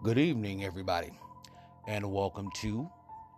[0.00, 1.10] Good evening, everybody,
[1.88, 2.88] and welcome to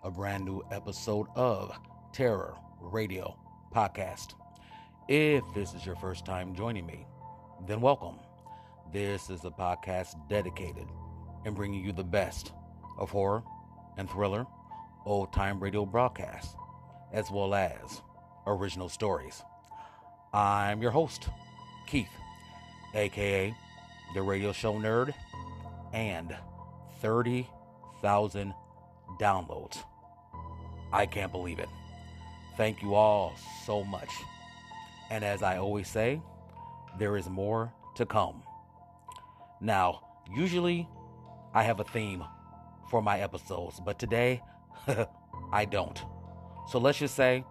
[0.05, 1.75] a brand new episode of
[2.13, 3.35] Terror Radio
[3.75, 4.35] Podcast.
[5.09, 7.07] If this is your first time joining me,
[7.67, 8.17] then welcome.
[8.93, 10.87] This is a podcast dedicated
[11.47, 12.53] in bringing you the best
[12.99, 13.43] of horror
[13.97, 14.47] and thriller,
[15.07, 16.55] old time radio broadcasts,
[17.11, 18.03] as well as
[18.47, 19.43] original stories.
[20.35, 21.31] I'm your host,
[21.87, 22.13] Keith,
[22.95, 23.55] aka
[24.15, 25.15] the radio show nerd,
[25.95, 26.37] and
[27.01, 28.55] 30,000
[29.21, 29.79] downloads.
[30.93, 31.69] I can't believe it.
[32.57, 34.11] Thank you all so much.
[35.11, 36.21] And as I always say,
[36.99, 38.43] there is more to come.
[39.61, 40.03] Now,
[40.35, 40.89] usually
[41.55, 42.25] I have a theme
[42.91, 44.43] for my episodes, but today
[45.53, 46.01] I don't.
[46.69, 47.45] So let's just say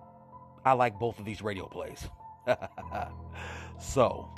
[0.66, 2.08] I like both of these radio plays.
[3.80, 4.30] so,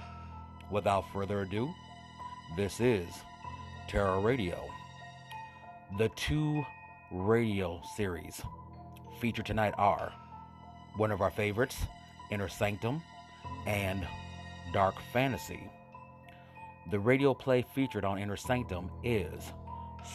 [0.70, 1.74] without further ado,
[2.56, 3.08] this is
[3.88, 4.70] Terror Radio.
[5.98, 6.66] The two
[7.12, 8.42] radio series
[9.20, 10.14] featured tonight are
[10.96, 11.76] one of our favorites,
[12.32, 13.04] Inner Sanctum,
[13.68, 14.08] and
[14.72, 15.70] Dark Fantasy.
[16.92, 19.52] The radio play featured on Inner Sanctum is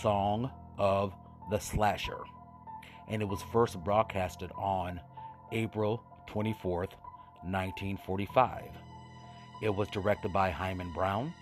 [0.00, 1.12] Song of
[1.50, 2.24] the Slasher,
[3.08, 4.98] and it was first broadcasted on
[5.52, 6.94] April 24th,
[7.42, 8.64] 1945.
[9.62, 11.34] It was directed by Himan Brown,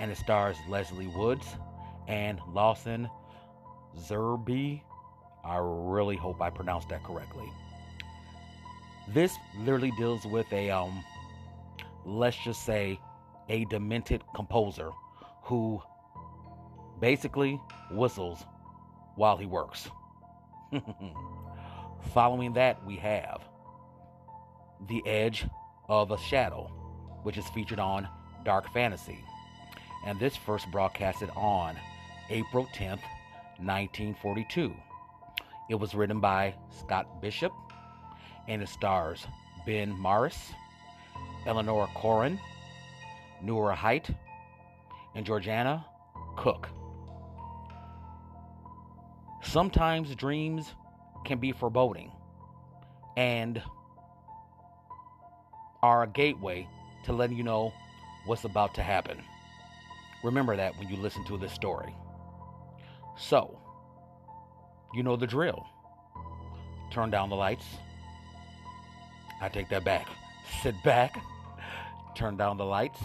[0.00, 1.46] and it stars Leslie Woods
[2.08, 3.08] and Lawson
[3.98, 4.82] Zerbe.
[5.44, 7.50] I really hope I pronounced that correctly.
[9.08, 11.04] This literally deals with a, um,
[12.04, 13.00] let's just say,
[13.48, 14.90] a demented composer
[15.42, 15.82] who
[17.00, 18.44] basically whistles
[19.16, 19.88] while he works.
[22.14, 23.42] Following that, we have
[24.88, 25.46] The Edge
[25.88, 26.70] of a Shadow,
[27.22, 28.08] which is featured on
[28.44, 29.18] Dark Fantasy.
[30.06, 31.76] And this first broadcasted on
[32.30, 33.00] April 10th,
[33.64, 34.74] 1942.
[35.70, 37.52] It was written by Scott Bishop
[38.48, 39.26] and it stars
[39.64, 40.52] Ben Morris,
[41.46, 42.38] Eleanor Corrin,
[43.42, 44.10] Noor Height,
[45.14, 45.84] and Georgiana
[46.36, 46.68] Cook.
[49.42, 50.74] Sometimes dreams
[51.24, 52.12] can be foreboding
[53.16, 53.62] and
[55.82, 56.66] are a gateway
[57.04, 57.72] to letting you know
[58.26, 59.22] what's about to happen.
[60.22, 61.94] Remember that when you listen to this story.
[63.16, 63.58] So,
[64.92, 65.66] you know the drill.
[66.90, 67.64] Turn down the lights.
[69.40, 70.08] I take that back.
[70.62, 71.18] Sit back,
[72.14, 73.00] turn down the lights,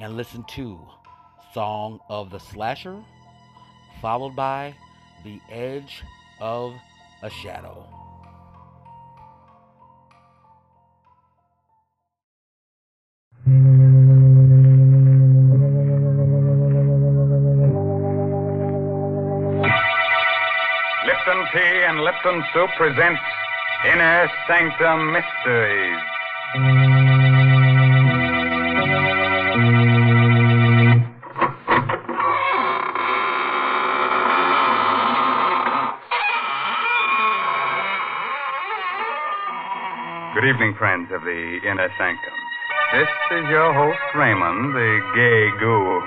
[0.00, 0.78] and listen to
[1.54, 3.02] Song of the Slasher,
[4.00, 4.74] followed by
[5.24, 6.02] The Edge
[6.40, 6.74] of
[7.22, 7.97] a Shadow.
[21.52, 23.20] Tea and Lipton Soup presents
[23.86, 26.00] Inner Sanctum Mysteries.
[40.34, 42.34] Good evening, friends of the Inner Sanctum.
[42.92, 46.02] This is your host, Raymond, the gay ghoul.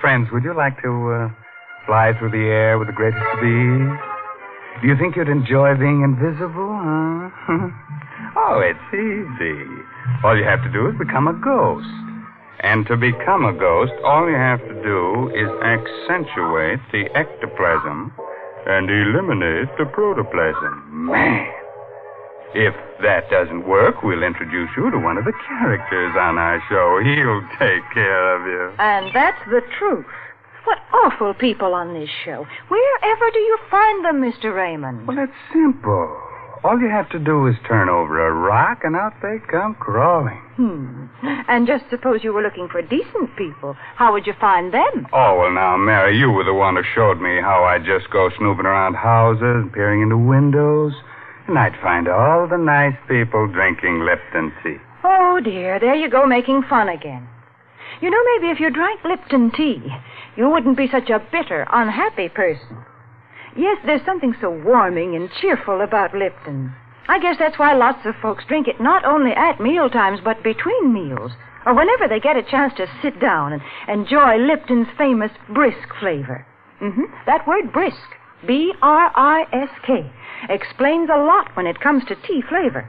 [0.00, 1.43] Friends, would you like to uh,
[1.86, 3.88] fly through the air with the greatest speed?
[4.82, 7.30] Do you think you'd enjoy being invisible, huh?
[8.36, 9.64] oh, it's easy.
[10.24, 11.88] All you have to do is become a ghost.
[12.60, 18.12] And to become a ghost, all you have to do is accentuate the ectoplasm
[18.66, 21.06] and eliminate the protoplasm.
[21.12, 21.52] Man!
[22.54, 27.02] If that doesn't work, we'll introduce you to one of the characters on our show.
[27.02, 28.76] He'll take care of you.
[28.78, 30.06] And that's the truth.
[30.64, 32.46] What awful people on this show.
[32.68, 34.54] Wherever do you find them, Mr.
[34.54, 35.06] Raymond?
[35.06, 36.20] Well, it's simple.
[36.64, 40.40] All you have to do is turn over a rock, and out they come crawling.
[40.56, 41.06] Hmm.
[41.46, 43.76] And just suppose you were looking for decent people.
[43.96, 45.06] How would you find them?
[45.12, 48.30] Oh, well, now, Mary, you were the one who showed me how I'd just go
[48.38, 50.94] snooping around houses, and peering into windows,
[51.48, 54.78] and I'd find all the nice people drinking Lipton tea.
[55.04, 55.78] Oh, dear.
[55.78, 57.28] There you go, making fun again.
[58.00, 59.82] You know, maybe if you drank Lipton tea,
[60.36, 62.84] you wouldn't be such a bitter, unhappy person.
[63.56, 66.74] Yes, there's something so warming and cheerful about Lipton.
[67.06, 70.42] I guess that's why lots of folks drink it not only at meal times, but
[70.42, 71.32] between meals,
[71.66, 76.46] or whenever they get a chance to sit down and enjoy Lipton's famous brisk flavor.
[76.82, 77.04] Mm-hmm.
[77.26, 77.96] That word brisk,
[78.46, 80.10] B-R-I-S-K,
[80.48, 82.88] explains a lot when it comes to tea flavor.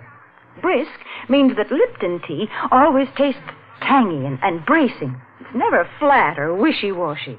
[0.62, 0.92] Brisk
[1.30, 3.42] means that Lipton tea always tastes
[3.82, 5.22] tangy and, and bracing.
[5.56, 7.38] Never flat or wishy-washy.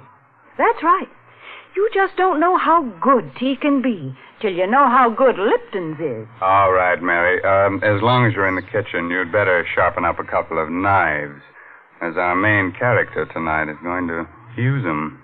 [0.56, 1.08] That's right.
[1.76, 6.00] You just don't know how good tea can be till you know how good Lipton's
[6.00, 6.26] is.
[6.40, 7.44] All right, Mary.
[7.44, 10.70] Um, as long as you're in the kitchen, you'd better sharpen up a couple of
[10.70, 11.42] knives,
[12.00, 14.26] as our main character tonight is going to
[14.56, 15.22] use them.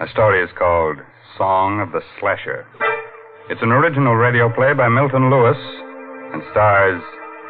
[0.00, 0.96] The story is called
[1.36, 2.66] Song of the Slasher.
[3.50, 5.58] It's an original radio play by Milton Lewis
[6.32, 7.02] and stars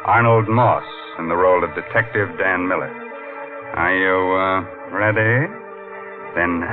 [0.05, 0.83] Arnold Moss
[1.19, 3.08] in the role of Detective Dan Miller.
[3.69, 4.65] Are you uh,
[4.97, 5.45] ready?
[6.33, 6.65] Then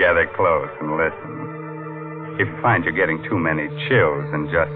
[0.00, 2.40] gather close and listen.
[2.40, 4.72] If you find you're getting too many chills, then just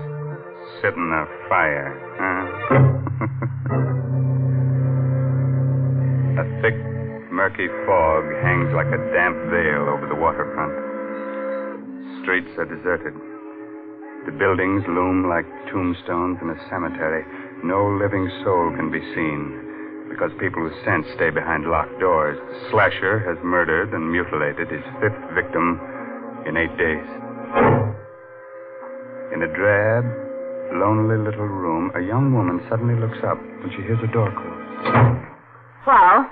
[0.84, 1.96] sit in the fire.
[2.20, 2.44] Huh?
[6.44, 6.76] a thick,
[7.32, 10.76] murky fog hangs like a damp veil over the waterfront.
[12.20, 13.16] Streets are deserted.
[14.28, 17.24] The buildings loom like tombstones in a cemetery.
[17.64, 19.63] No living soul can be seen
[20.14, 22.38] because people with sense stay behind locked doors.
[22.70, 25.80] Slasher has murdered and mutilated his fifth victim
[26.46, 27.02] in eight days.
[29.34, 30.06] In a drab,
[30.78, 35.18] lonely little room, a young woman suddenly looks up when she hears a door close.
[35.84, 36.30] Well?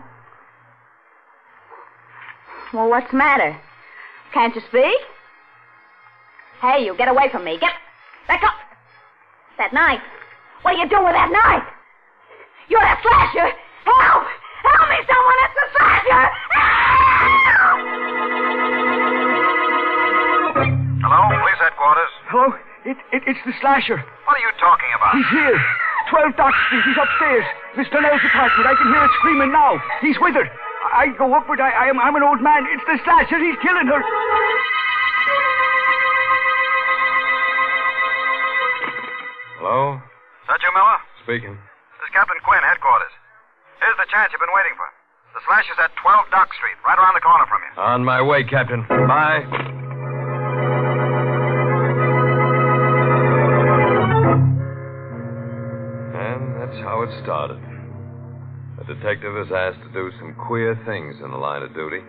[2.73, 3.59] Well, what's the matter?
[4.33, 5.01] Can't you speak?
[6.61, 7.59] Hey, you get away from me.
[7.59, 7.73] Get
[8.29, 8.55] back up.
[9.59, 10.01] That knife.
[10.63, 11.67] What are you doing with that knife?
[12.69, 13.57] You're a slasher.
[13.85, 14.25] Help!
[14.63, 15.39] Help me, someone!
[15.43, 16.25] It's the slasher!
[17.53, 17.81] Help!
[21.03, 22.13] Hello, police headquarters.
[22.31, 22.47] Hello?
[22.85, 23.99] It, it, it's the slasher.
[23.99, 25.15] What are you talking about?
[25.15, 25.59] He's here.
[26.11, 26.83] 12 Dock Street.
[26.87, 27.47] He's upstairs.
[27.79, 27.99] Mr.
[27.99, 28.67] Donnell's apartment.
[28.69, 29.81] I can hear it screaming now.
[30.01, 30.45] He's with her.
[30.45, 32.67] I I go up, but I, I am, I'm an old man.
[32.69, 33.39] It's the slasher.
[33.39, 34.03] He's killing her.
[39.63, 39.95] Hello?
[39.95, 40.99] Is that you, Miller?
[41.23, 41.55] Speaking.
[41.55, 43.15] This is Captain Quinn, headquarters.
[43.83, 44.87] Here's the chance you've been waiting for.
[45.35, 47.73] The slash is at 12 Dock Street, right around the corner from you.
[47.83, 48.87] On my way, Captain.
[48.87, 49.43] Bye.
[56.15, 57.59] And that's how it started.
[58.79, 62.07] A detective is asked to do some queer things in the line of duty.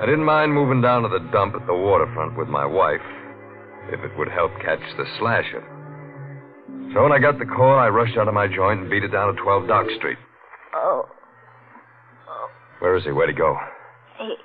[0.00, 3.04] I didn't mind moving down to the dump at the waterfront with my wife
[3.92, 5.60] if it would help catch the slasher.
[6.94, 9.12] So when I got the call, I rushed out of my joint and beat it
[9.12, 10.16] down to 12 Dock Street.
[12.86, 13.10] Where is he?
[13.10, 13.58] Where'd he go?
[14.16, 14.36] he.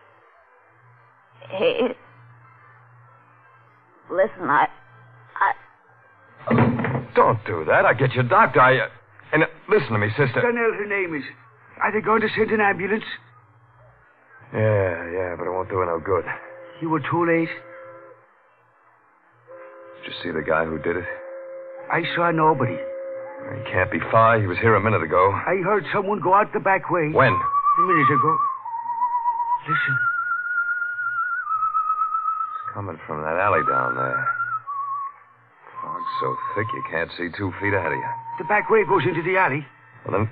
[1.59, 1.87] He.
[4.09, 4.65] Listen, I.
[6.49, 7.07] I.
[7.15, 7.85] Don't do that.
[7.85, 8.59] I'll get your doctor.
[8.59, 8.79] I.
[8.79, 8.87] Uh,
[9.31, 10.41] and uh, listen to me, sister.
[10.41, 11.21] Donnell, her name is.
[11.83, 13.03] Are they going to send an ambulance?
[14.51, 16.25] Yeah, yeah, but it won't do her no good.
[16.81, 17.53] You were too late.
[20.01, 21.05] Did you see the guy who did it?
[21.93, 22.73] I saw nobody.
[22.73, 24.41] He can't be far.
[24.41, 25.31] He was here a minute ago.
[25.31, 27.11] I heard someone go out the back way.
[27.13, 27.37] When?
[27.77, 28.37] A minute ago.
[29.63, 29.95] Listen.
[32.51, 34.27] It's coming from that alley down there.
[35.81, 38.11] Fog's so thick you can't see two feet ahead of you.
[38.39, 39.65] The back way goes into the alley.
[40.05, 40.29] Well, then.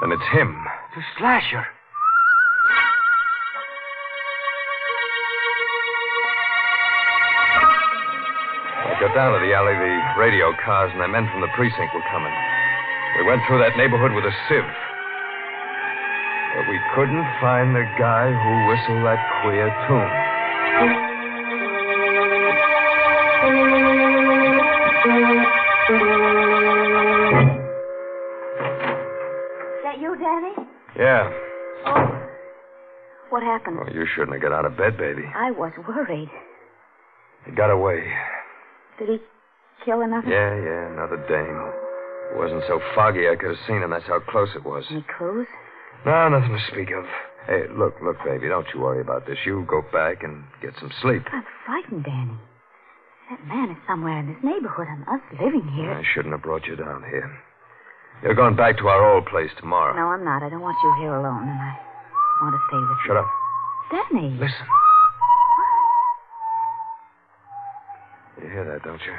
[0.00, 0.54] Then it's him.
[0.94, 1.66] The slasher.
[8.86, 11.92] I got down to the alley, the radio cars and the men from the precinct
[11.92, 12.32] were coming.
[13.18, 14.62] We went through that neighborhood with a sieve.
[16.58, 20.10] But we couldn't find the guy who whistled that queer tune.
[29.70, 30.68] Is that you, Danny?
[30.98, 31.30] Yeah.
[31.86, 32.26] Oh.
[33.30, 33.76] What happened?
[33.78, 35.22] Well, you shouldn't have got out of bed, baby.
[35.36, 36.28] I was worried.
[37.46, 38.02] He got away.
[38.98, 39.18] Did he
[39.84, 40.28] kill another?
[40.28, 41.72] Yeah, yeah, another dame.
[42.32, 43.90] It wasn't so foggy I could have seen him.
[43.90, 44.84] That's how close it was.
[44.90, 45.46] Any clues?
[46.06, 47.04] No, nothing to speak of.
[47.46, 49.38] Hey, look, look, baby, don't you worry about this.
[49.44, 51.22] You go back and get some sleep.
[51.32, 52.36] I'm frightened, Danny.
[53.30, 55.92] That man is somewhere in this neighborhood and us living here.
[55.92, 57.30] I shouldn't have brought you down here.
[58.22, 59.94] You're going back to our old place tomorrow.
[59.94, 60.42] No, I'm not.
[60.42, 61.76] I don't want you here alone, and I
[62.42, 63.26] want to stay with Shut up.
[63.90, 64.30] Danny.
[64.38, 64.66] Listen.
[68.42, 69.14] You hear that, don't you?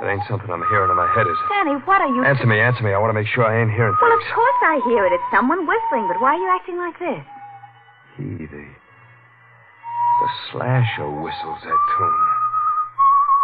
[0.00, 1.48] That ain't something I'm hearing in my head, is it?
[1.52, 2.24] Danny, what are you...
[2.24, 2.96] Answer me, answer me.
[2.96, 5.12] I want to make sure I ain't hearing Well, of course I hear it.
[5.12, 7.20] It's someone whistling, but why are you acting like this?
[8.16, 8.64] He, the.
[8.64, 12.24] The slasher whistles that tune.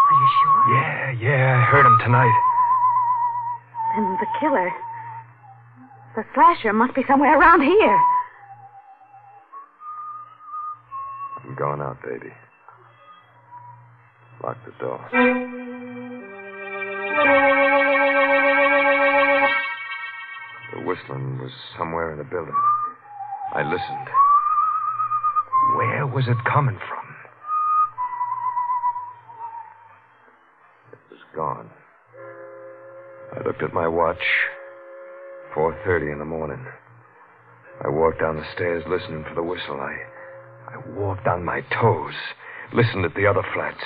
[0.08, 0.60] Are you sure?
[0.72, 2.36] Yeah, yeah, I heard him tonight.
[3.94, 4.72] Then the killer...
[6.16, 8.00] The slasher must be somewhere around here.
[11.44, 12.32] I'm going out, baby.
[14.42, 15.65] Lock the door.
[20.72, 22.54] The whistling was somewhere in the building.
[23.54, 24.08] I listened.
[25.76, 27.06] Where was it coming from?
[30.92, 31.70] It was gone.
[33.34, 34.22] I looked at my watch.
[35.54, 36.66] 4.30 in the morning.
[37.82, 39.80] I walked down the stairs listening for the whistle.
[39.80, 39.96] I,
[40.68, 42.14] I walked on my toes,
[42.74, 43.84] listened at the other flats.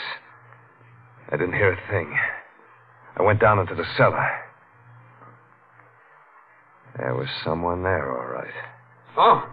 [1.30, 2.12] I didn't hear a thing.
[3.20, 4.26] I went down into the cellar.
[6.96, 8.54] There was someone there, all right.
[9.14, 9.46] Oh.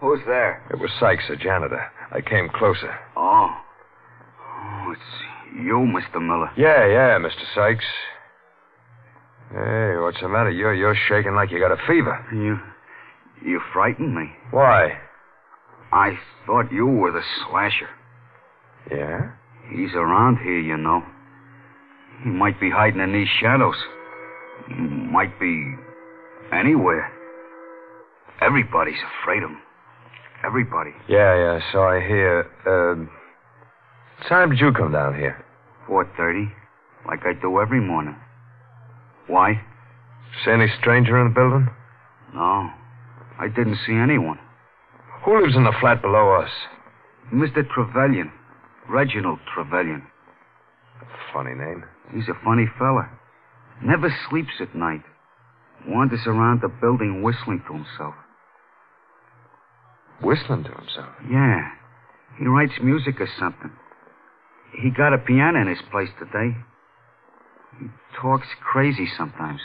[0.00, 0.64] Who's there?
[0.70, 1.92] It was Sykes, the janitor.
[2.10, 2.98] I came closer.
[3.14, 3.50] Oh.
[4.40, 6.22] Oh, it's you, Mr.
[6.26, 6.50] Miller.
[6.56, 7.44] Yeah, yeah, Mr.
[7.54, 7.84] Sykes.
[9.50, 10.50] Hey, what's the matter?
[10.50, 12.24] You're you're shaking like you got a fever.
[12.32, 12.58] You.
[13.46, 14.30] You frightened me.
[14.52, 14.98] Why?
[15.92, 17.90] I thought you were the slasher.
[18.90, 19.32] Yeah?
[19.68, 21.04] He's around here, you know.
[22.22, 23.76] He might be hiding in these shadows.
[24.68, 25.74] He might be
[26.52, 27.10] anywhere.
[28.40, 29.58] Everybody's afraid of him.
[30.44, 30.90] Everybody.
[31.08, 32.46] Yeah, yeah, so I hear.
[32.66, 33.04] Uh,
[34.18, 35.44] what time did you come down here?
[35.88, 36.50] 4.30,
[37.06, 38.16] like I do every morning.
[39.26, 39.60] Why?
[40.44, 41.68] See any stranger in the building?
[42.34, 42.70] No,
[43.38, 44.38] I didn't see anyone.
[45.24, 46.50] Who lives in the flat below us?
[47.32, 47.68] Mr.
[47.68, 48.32] Trevelyan.
[48.88, 50.02] Reginald Trevelyan.
[51.32, 51.84] Funny name.
[52.14, 53.08] He's a funny fella.
[53.82, 55.02] Never sleeps at night.
[55.86, 58.14] Wanders around the building whistling to himself.
[60.22, 61.14] Whistling to himself.
[61.30, 61.68] Yeah.
[62.38, 63.72] He writes music or something.
[64.82, 66.56] He got a piano in his place today.
[67.78, 67.86] He
[68.20, 69.60] talks crazy sometimes.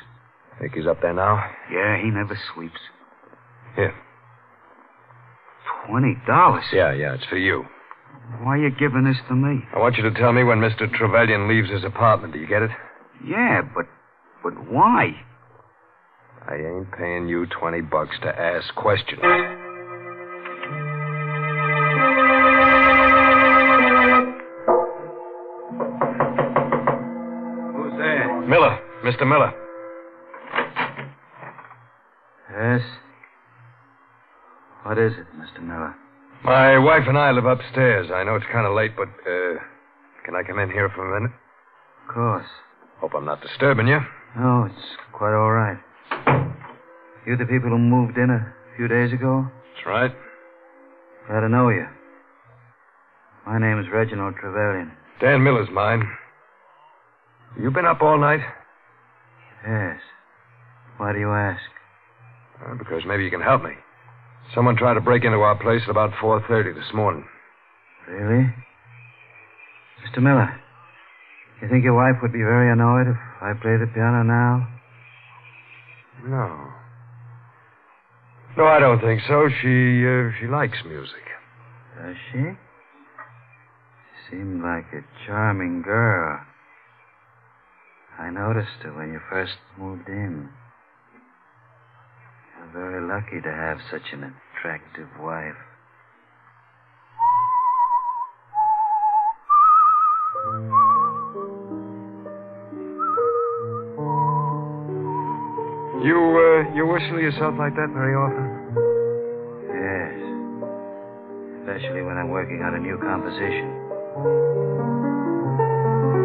[0.60, 1.44] Think he's up there now?
[1.72, 2.80] Yeah, he never sleeps.
[3.76, 3.94] Here.
[5.86, 6.64] Twenty dollars?
[6.72, 7.66] Yeah, yeah, it's for you.
[8.42, 9.64] Why are you giving this to me?
[9.74, 10.92] I want you to tell me when Mr.
[10.92, 12.34] Trevelyan leaves his apartment.
[12.34, 12.72] Do you get it?
[13.26, 13.86] Yeah, but
[14.44, 15.16] but why?
[16.48, 19.22] I ain't paying you 20 bucks to ask questions.
[27.76, 28.42] Who's there?
[28.48, 28.80] Miller.
[29.04, 29.28] Mr.
[29.28, 29.54] Miller.
[32.52, 32.82] Yes.
[34.84, 35.64] What is it, Mr.
[35.64, 35.96] Miller?
[36.46, 38.12] My wife and I live upstairs.
[38.14, 39.58] I know it's kind of late, but, uh,
[40.24, 41.36] can I come in here for a minute?
[42.08, 42.46] Of course.
[43.00, 44.00] Hope I'm not disturbing you.
[44.38, 45.78] No, it's quite all right.
[47.26, 49.48] You the people who moved in a few days ago?
[49.74, 50.12] That's right.
[51.28, 51.88] Glad to know you.
[53.48, 54.92] My name is Reginald Trevelyan.
[55.20, 56.08] Dan Miller's mine.
[57.60, 58.42] You been up all night?
[59.68, 59.98] Yes.
[60.98, 61.62] Why do you ask?
[62.64, 63.72] Uh, because maybe you can help me.
[64.54, 67.26] Someone tried to break into our place at about 4.30 this morning.
[68.08, 68.54] Really?
[70.06, 70.22] Mr.
[70.22, 70.62] Miller,
[71.62, 74.68] you think your wife would be very annoyed if I played the piano now?
[76.24, 76.72] No.
[78.58, 79.50] No, I don't think so.
[79.62, 81.26] She, uh, she likes music.
[81.98, 82.40] Does she?
[84.30, 86.40] She seemed like a charming girl.
[88.18, 90.50] I noticed her when you first moved in.
[92.74, 95.56] You're very lucky to have such an attractive wife.
[106.04, 108.46] You, uh, you whistle yourself like that very often?
[109.70, 110.14] Yes.
[111.62, 113.68] Especially when I'm working on a new composition.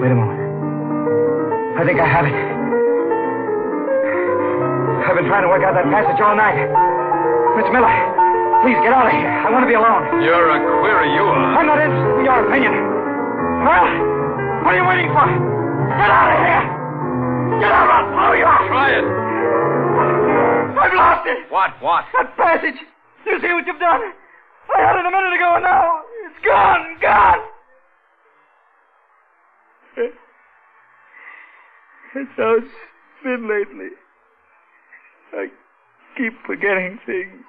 [0.00, 0.40] Wait a moment.
[1.78, 2.59] I think I have it.
[5.10, 6.54] I've been trying to work out that passage all night.
[7.58, 7.90] Miss Miller,
[8.62, 9.26] please get out of here.
[9.26, 10.06] I want to be alone.
[10.22, 11.58] You're a query, you are.
[11.58, 12.70] I'm not interested in your opinion.
[13.66, 13.90] Well,
[14.62, 15.26] what are you waiting for?
[15.26, 16.62] Get out of here!
[17.58, 18.62] Get out, or I'll blow you out!
[18.70, 19.06] Try it.
[20.78, 21.42] I've lost it!
[21.50, 22.06] What, what?
[22.14, 22.78] That passage!
[23.26, 24.14] You see what you've done?
[24.14, 27.42] I had it a minute ago, and now it's gone, gone!
[32.14, 32.74] It's how it's
[33.26, 33.90] been lately.
[35.32, 35.46] I
[36.16, 37.44] keep forgetting things.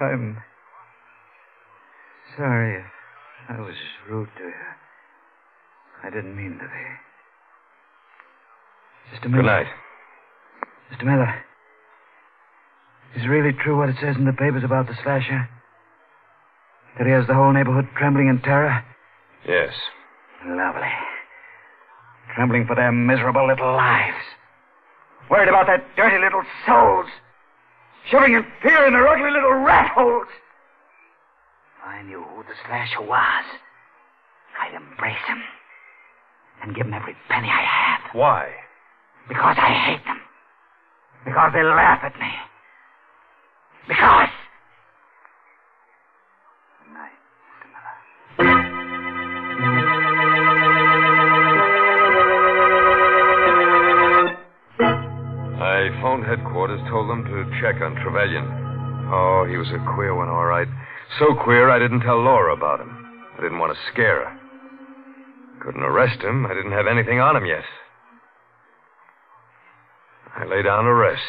[0.00, 0.38] I'm
[2.36, 2.86] sorry if
[3.48, 3.74] I was
[4.08, 4.52] rude to you.
[6.04, 6.86] I didn't mean to be.
[9.10, 9.42] Just a minute.
[9.42, 9.66] Good night.
[10.92, 11.04] Mr.
[11.04, 11.44] Miller.
[13.16, 15.48] Is it really true what it says in the papers about the slasher?
[16.96, 18.84] That he has the whole neighborhood trembling in terror?
[19.46, 19.72] Yes.
[20.46, 20.88] Lovely.
[22.34, 24.37] Trembling for their miserable little lives.
[25.30, 27.06] Worried about their dirty little souls.
[28.10, 30.28] Shivering in fear in their ugly little rat holes.
[31.78, 33.44] If I knew who the slasher was,
[34.60, 35.42] I'd embrace him
[36.62, 38.14] and give him every penny I have.
[38.14, 38.50] Why?
[39.28, 40.20] Because I hate them.
[41.24, 42.32] Because they laugh at me.
[43.86, 44.28] Because
[57.24, 58.46] to check on Trevelyan.
[59.10, 60.68] Oh, he was a queer one, all right.
[61.18, 62.90] So queer I didn't tell Laura about him.
[63.36, 64.40] I didn't want to scare her.
[65.62, 66.46] Couldn't arrest him.
[66.46, 67.64] I didn't have anything on him yet.
[70.36, 71.20] I lay down to rest.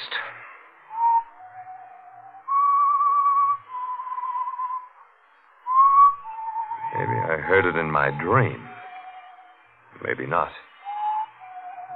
[6.94, 8.62] Maybe I heard it in my dream.
[10.04, 10.52] Maybe not.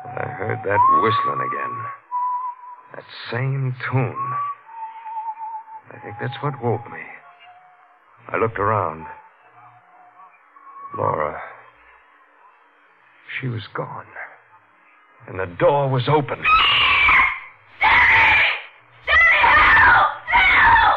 [0.05, 2.02] I heard that whistling again.
[2.93, 4.33] That same tune.
[5.91, 7.01] I think that's what woke me.
[8.29, 9.07] I looked around.
[10.95, 11.41] Laura.
[13.41, 14.05] She was gone.
[15.27, 16.37] And the door was open.
[19.87, 20.11] Help!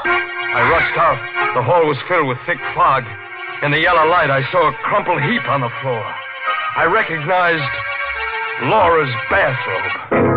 [0.05, 1.55] I rushed out.
[1.55, 3.05] The hall was filled with thick fog.
[3.63, 6.05] In the yellow light, I saw a crumpled heap on the floor.
[6.77, 7.65] I recognized
[8.65, 10.36] Laura's bathrobe.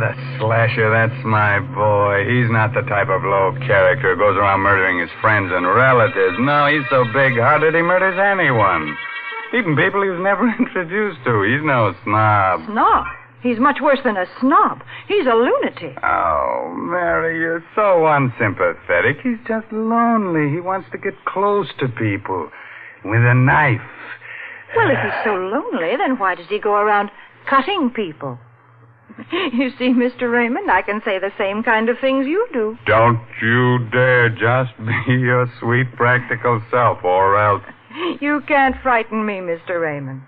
[0.00, 2.24] The slasher, that's my boy.
[2.28, 6.36] He's not the type of low character who goes around murdering his friends and relatives.
[6.40, 8.96] No, he's so big-hearted he murders anyone.
[9.54, 11.42] Even people he was never introduced to.
[11.42, 12.66] He's no snob.
[12.66, 13.04] Snob?
[13.42, 14.82] He's much worse than a snob.
[15.06, 15.96] He's a lunatic.
[16.02, 19.18] Oh, Mary, you're so unsympathetic.
[19.22, 20.50] He's just lonely.
[20.52, 22.50] He wants to get close to people
[23.04, 23.80] with a knife.
[24.76, 27.10] Well, if he's so lonely, then why does he go around
[27.48, 28.38] cutting people?
[29.52, 30.30] You see, Mr.
[30.30, 32.78] Raymond, I can say the same kind of things you do.
[32.86, 37.62] Don't you dare just be your sweet, practical self, or else.
[38.20, 39.80] You can't frighten me, Mr.
[39.80, 40.22] Raymond.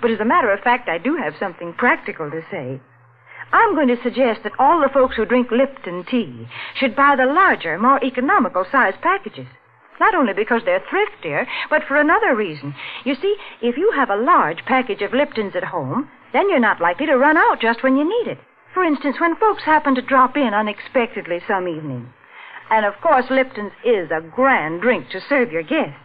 [0.00, 2.80] But as a matter of fact, I do have something practical to say.
[3.52, 7.26] I'm going to suggest that all the folks who drink Lipton tea should buy the
[7.26, 9.46] larger, more economical size packages.
[10.00, 12.74] Not only because they're thriftier, but for another reason.
[13.04, 16.80] You see, if you have a large package of Liptons at home, then you're not
[16.80, 18.38] likely to run out just when you need it.
[18.74, 22.12] For instance, when folks happen to drop in unexpectedly some evening.
[22.70, 26.00] And of course, Lipton's is a grand drink to serve your guests.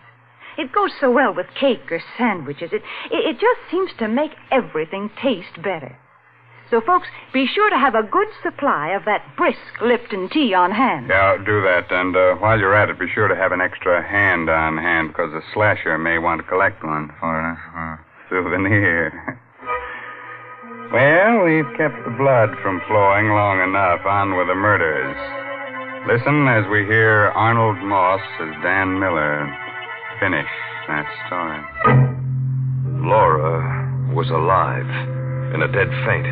[0.57, 2.71] It goes so well with cake or sandwiches.
[2.73, 5.97] It, it, it just seems to make everything taste better.
[6.69, 10.71] So, folks, be sure to have a good supply of that brisk Lipton tea on
[10.71, 11.07] hand.
[11.09, 11.89] Yeah, do that.
[11.89, 15.09] And uh, while you're at it, be sure to have an extra hand on hand,
[15.09, 17.97] because the slasher may want to collect one for a uh,
[18.29, 19.39] souvenir.
[20.91, 24.05] well, we've kept the blood from flowing long enough.
[24.05, 25.15] On with the murders.
[26.07, 29.43] Listen as we hear Arnold Moss as Dan Miller
[30.19, 30.47] finish
[30.87, 31.59] that story.
[33.03, 34.87] Laura was alive,
[35.53, 36.27] in a dead faint.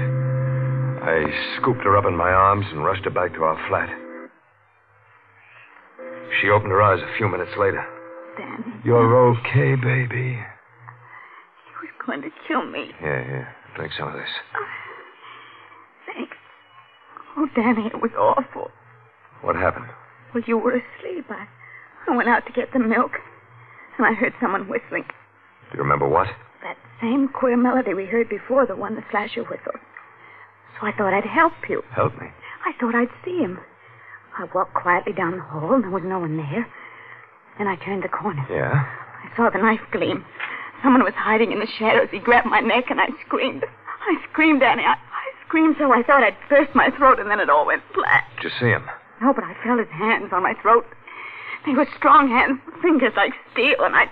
[1.04, 1.26] I
[1.58, 3.90] scooped her up in my arms and rushed her back to our flat.
[6.42, 7.86] She opened her eyes a few minutes later.
[8.38, 8.82] Dan.
[8.84, 10.40] You're okay, baby.
[10.40, 12.92] he was going to kill me.
[13.02, 13.48] Yeah, yeah.
[13.76, 14.30] Drink some of this.
[14.56, 14.66] Oh,
[16.08, 16.38] thanks.
[17.38, 18.72] Oh, Danny, it was awful.
[19.42, 19.88] What happened?
[20.34, 21.26] Well, you were asleep.
[21.30, 21.48] I,
[22.08, 23.12] I went out to get the milk,
[23.98, 25.04] and I heard someone whistling.
[25.72, 26.28] Do you remember what?
[26.64, 29.80] That same queer melody we heard before, the one the slasher whistled.
[30.80, 31.84] So I thought I'd help you.
[31.92, 32.28] Help me.
[32.66, 33.60] I thought I'd see him.
[34.38, 36.68] I walked quietly down the hall, and there was no one there.
[37.58, 38.46] Then I turned the corner.
[38.50, 38.84] Yeah?
[39.24, 40.26] I saw the knife gleam.
[40.84, 42.10] Someone was hiding in the shadows.
[42.12, 43.64] He grabbed my neck, and I screamed.
[44.08, 44.84] I screamed, Danny.
[44.84, 47.82] I, I screamed so I thought I'd burst my throat, and then it all went
[47.94, 48.26] flat.
[48.36, 48.86] Did you see him?
[49.22, 50.86] No, but I felt his hands on my throat.
[51.66, 54.06] They were strong hands, fingers like steel, and I.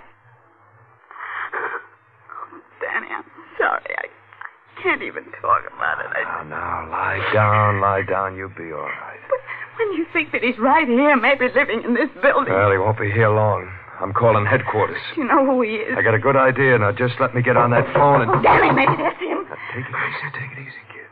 [1.54, 3.24] Oh, Danny, I'm
[3.58, 3.94] sorry.
[3.98, 6.10] I, I can't even talk about it.
[6.16, 6.44] I...
[6.44, 8.36] Now, now, lie down, lie down.
[8.36, 9.20] You'll be all right.
[9.28, 9.38] But
[9.78, 12.98] when you think that he's right here, maybe living in this building, Well, he won't
[12.98, 13.70] be here long.
[14.00, 15.00] I'm calling headquarters.
[15.16, 15.94] you know who he is.
[15.96, 16.76] I got a good idea.
[16.78, 18.30] Now, just let me get on that phone and.
[18.30, 19.46] Oh, Danny, maybe that's him.
[19.48, 21.08] Now, take it easy, take it easy, kid.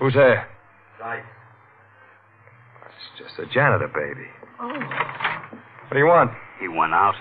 [0.00, 0.48] Who's there?
[0.98, 1.26] Sykes.
[2.86, 4.26] It's just a janitor, baby.
[4.60, 4.68] Oh.
[4.68, 6.30] What do you want?
[6.60, 7.14] He went out.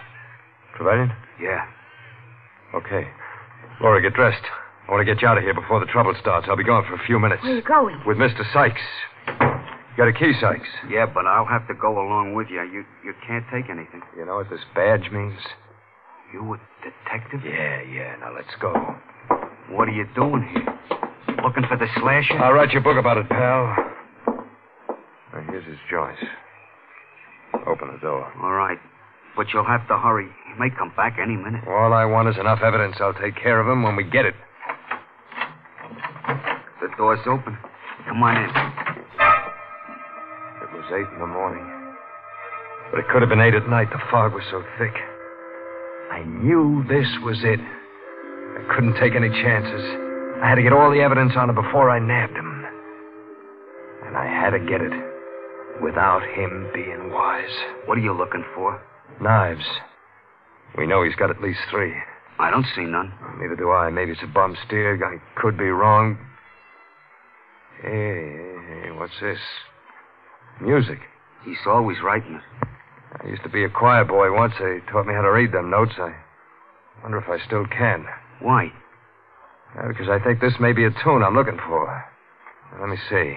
[0.77, 1.11] Trevelyan?
[1.41, 1.65] Yeah.
[2.75, 3.07] Okay.
[3.81, 4.43] Laura, get dressed.
[4.87, 6.47] I want to get you out of here before the trouble starts.
[6.49, 7.43] I'll be gone for a few minutes.
[7.43, 8.01] Where are you going?
[8.05, 8.43] With Mr.
[8.53, 8.81] Sykes.
[9.93, 10.67] You got a key, Sykes?
[10.89, 12.61] Yeah, but I'll have to go along with you.
[12.63, 14.01] You you can't take anything.
[14.17, 15.37] You know what this badge means?
[16.33, 17.41] You a detective?
[17.45, 18.15] Yeah, yeah.
[18.19, 18.73] Now let's go.
[19.69, 20.79] What are you doing here?
[21.43, 22.41] Looking for the slasher?
[22.41, 23.75] I'll write you a book about it, pal.
[25.31, 26.17] Now, here's his joint.
[27.67, 28.25] Open the door.
[28.41, 28.79] All right.
[29.37, 30.27] But you'll have to hurry.
[30.47, 31.67] He may come back any minute.
[31.67, 32.95] All I want is enough evidence.
[32.99, 34.33] I'll take care of him when we get it.
[36.81, 37.57] The door's open.
[38.07, 38.82] Come on in.
[40.83, 41.63] It was eight in the morning.
[42.91, 43.89] But it could have been eight at night.
[43.91, 44.93] The fog was so thick.
[46.11, 47.59] I knew this was it.
[47.59, 49.81] I couldn't take any chances.
[50.43, 52.65] I had to get all the evidence on him before I nabbed him.
[54.05, 54.93] And I had to get it
[55.81, 57.53] without him being wise.
[57.85, 58.81] What are you looking for?
[59.21, 59.65] Knives.
[60.77, 61.93] We know he's got at least three.
[62.39, 63.13] I don't see none.
[63.39, 63.89] Neither do I.
[63.89, 64.99] Maybe it's a bum steer.
[65.03, 66.17] I could be wrong.
[67.81, 69.39] Hey, hey, hey, what's this?
[70.61, 70.99] Music.
[71.45, 72.67] He's always writing it.
[73.23, 74.53] I used to be a choir boy once.
[74.59, 75.93] They taught me how to read them notes.
[75.97, 76.13] I
[77.01, 78.05] wonder if I still can.
[78.41, 78.71] Why?
[79.77, 82.05] Uh, because I think this may be a tune I'm looking for.
[82.79, 83.35] Let me see.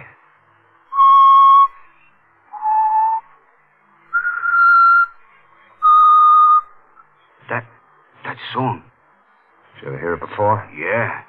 [7.49, 7.65] That
[8.25, 8.83] that song.
[9.75, 10.69] Did you ever hear it before?
[10.77, 11.23] Yeah.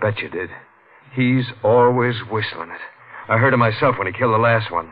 [0.00, 0.50] Bet you did.
[1.12, 2.80] He's always whistling it.
[3.28, 4.88] I heard it myself when he killed the last one.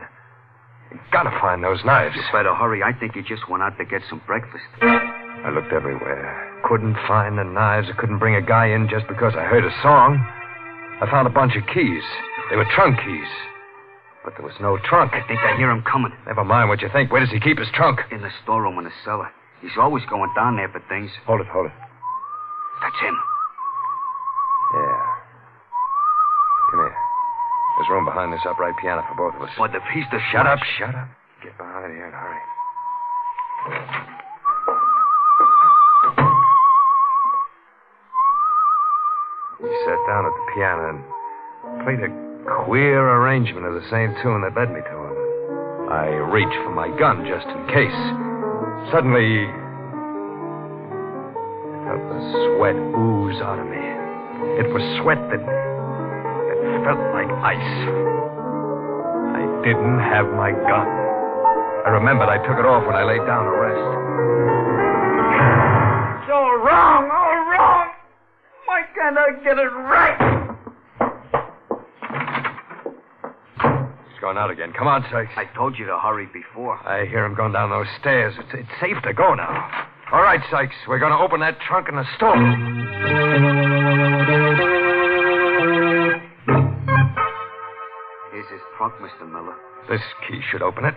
[0.91, 2.15] You gotta find those knives.
[2.15, 2.83] You better hurry.
[2.83, 4.63] I think he just went out to get some breakfast.
[4.81, 6.61] I looked everywhere.
[6.67, 7.87] Couldn't find the knives.
[7.89, 10.17] I couldn't bring a guy in just because I heard a song.
[11.01, 12.03] I found a bunch of keys.
[12.49, 13.31] They were trunk keys.
[14.23, 15.13] But there was no trunk.
[15.13, 16.13] I think I hear him coming.
[16.25, 17.11] Never mind what you think.
[17.11, 17.99] Where does he keep his trunk?
[18.11, 19.29] In the storeroom in the cellar.
[19.61, 21.09] He's always going down there for things.
[21.25, 21.71] Hold it, hold it.
[22.81, 23.17] That's him.
[24.73, 25.05] Yeah.
[26.71, 27.06] Come here.
[27.77, 29.53] There's room behind this upright piano for both of us.
[29.57, 31.09] What, the piece to Shut up, shut up.
[31.43, 32.41] Get behind here and hurry.
[39.61, 41.05] He sat down at the piano and
[41.85, 42.09] played a
[42.65, 45.15] queer arrangement of the same tune that led me to him.
[45.93, 48.01] I reached for my gun just in case.
[48.89, 49.45] Suddenly,
[51.77, 52.21] I felt the
[52.57, 53.85] sweat ooze out of me.
[54.65, 55.76] It was sweat that
[56.87, 57.75] felt like ice.
[59.35, 60.87] I didn't have my gun.
[61.83, 63.83] I remembered I took it off when I laid down to rest.
[66.23, 67.91] It's all wrong, all wrong.
[68.67, 70.15] Why can't I get it right?
[74.07, 74.71] He's going out again.
[74.71, 75.33] Come on, Sykes.
[75.35, 76.79] I told you to hurry before.
[76.87, 78.33] I hear him going down those stairs.
[78.39, 79.89] It's, it's safe to go now.
[80.13, 80.75] All right, Sykes.
[80.87, 82.55] We're going to open that trunk in the storeroom.
[88.77, 89.29] Trunk, Mr.
[89.29, 89.55] Miller.
[89.89, 90.95] This key should open it.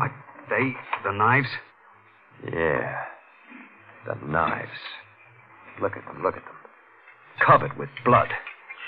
[0.00, 0.14] Are
[0.50, 1.48] they the knives?
[2.44, 2.96] Yeah.
[4.06, 4.70] The knives.
[5.80, 6.54] Look at them, look at them.
[7.44, 8.28] Covered with blood.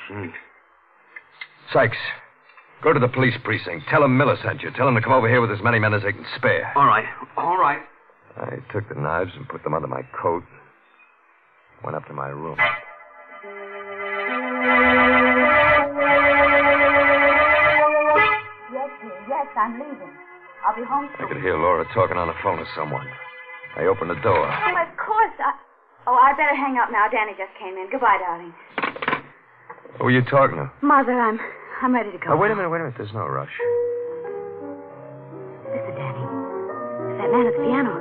[0.08, 0.30] Gee.
[1.72, 1.96] Sykes,
[2.82, 3.86] go to the police precinct.
[3.90, 4.70] Tell them Miller sent you.
[4.72, 6.72] Tell them to come over here with as many men as they can spare.
[6.76, 7.04] All right,
[7.36, 7.80] all right.
[8.36, 10.44] I took the knives and put them under my coat.
[11.82, 12.58] Went up to my room.
[18.72, 19.16] Yes, dear.
[19.28, 20.12] Yes, I'm leaving.
[20.66, 23.06] I'll be home I could hear Laura talking on the phone to someone.
[23.76, 24.42] I opened the door.
[24.44, 25.36] Oh, of course.
[25.38, 25.52] I...
[26.08, 27.06] Oh, I better hang up now.
[27.10, 27.88] Danny just came in.
[27.90, 28.52] Goodbye, darling.
[29.98, 30.70] Who were you talking to?
[30.84, 31.38] Mother, I'm
[31.82, 32.32] I'm ready to go.
[32.32, 32.94] Oh, wait a minute, wait a minute.
[32.98, 33.52] There's no rush.
[35.70, 36.24] Listen, Danny.
[37.10, 37.94] It's that man at the piano.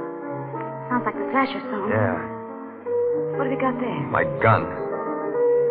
[0.89, 1.89] Sounds like the Thrasher song.
[1.89, 2.17] Yeah,
[3.37, 3.99] What have you got there?
[4.09, 4.84] my gun.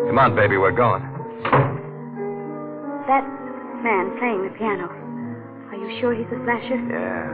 [0.07, 1.01] Come on, baby, we're going.
[3.09, 3.25] That
[3.83, 4.87] man playing the piano.
[4.87, 6.77] Are you sure he's the Thrasher?
[6.77, 7.29] Yeah.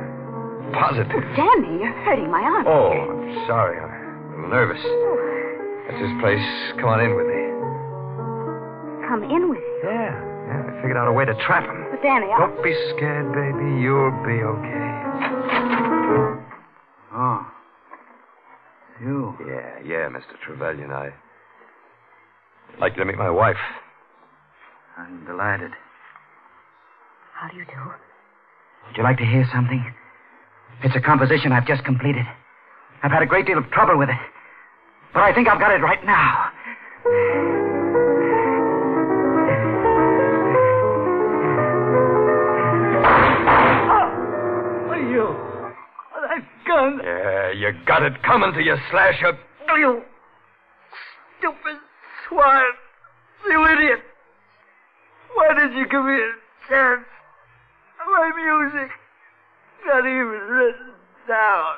[0.73, 1.11] Positive.
[1.11, 2.65] Oh, Danny, you're hurting my arm.
[2.67, 3.77] Oh, I'm sorry.
[3.77, 4.81] I'm a little nervous.
[4.83, 5.17] Oh.
[5.89, 6.39] That's his place.
[6.79, 7.43] Come on in with me.
[9.07, 9.81] Come in with you.
[9.83, 10.15] Yeah,
[10.47, 10.63] yeah.
[10.63, 11.87] I figured out a way to trap him.
[11.91, 12.39] But Danny, I...
[12.39, 13.83] Don't be scared, baby.
[13.83, 14.91] You'll be okay.
[17.13, 17.45] Oh.
[19.03, 19.35] You.
[19.45, 20.39] Yeah, yeah, Mr.
[20.45, 20.91] Trevelyan.
[20.91, 21.11] I
[22.79, 23.57] like you to meet my wife.
[24.97, 25.71] I'm delighted.
[27.33, 27.91] How do you do?
[28.87, 29.93] Would you like to hear something?
[30.83, 32.25] It's a composition I've just completed.
[33.03, 34.17] I've had a great deal of trouble with it.
[35.13, 36.51] But I think I've got it right now.
[44.89, 45.25] Oh, you.
[46.15, 46.99] Oh, that gun.
[47.03, 49.37] Yeah, you got it coming to you, Slasher.
[49.77, 50.03] You
[51.39, 51.79] stupid
[52.31, 52.73] swine.
[53.49, 53.99] You idiot.
[55.35, 56.31] Why did you give me a
[56.69, 57.05] chance?
[58.07, 58.89] My music.
[59.85, 60.91] Not even written
[61.27, 61.75] down.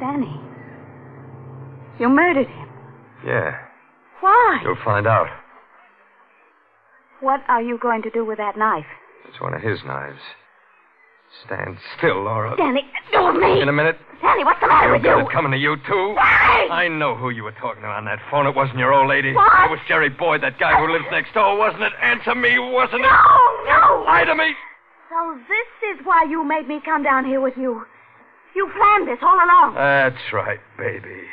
[0.00, 0.40] Danny.
[1.98, 2.68] You murdered him.
[3.24, 3.56] Yeah,
[4.20, 4.60] Why?
[4.62, 5.28] you'll find out.
[7.20, 8.84] What are you going to do with that knife?
[9.28, 10.20] It's one of his knives.
[11.46, 12.56] Stand still, Laura.
[12.56, 13.60] Danny, do with me.
[13.60, 13.98] In a minute.
[14.22, 15.26] Danny, what's the matter with got you?
[15.26, 16.14] it coming to you, too.
[16.16, 16.70] Danny!
[16.70, 18.46] I know who you were talking to on that phone.
[18.46, 19.34] It wasn't your old lady.
[19.34, 19.66] What?
[19.66, 21.92] It was Jerry Boyd, that guy who lives next door, wasn't it?
[22.00, 23.08] Answer me, wasn't it?
[23.10, 23.28] No,
[23.66, 24.04] no.
[24.06, 24.54] Lie to me.
[25.10, 27.84] So this is why you made me come down here with you.
[28.56, 29.74] You planned this all along.
[29.74, 31.26] That's right, baby.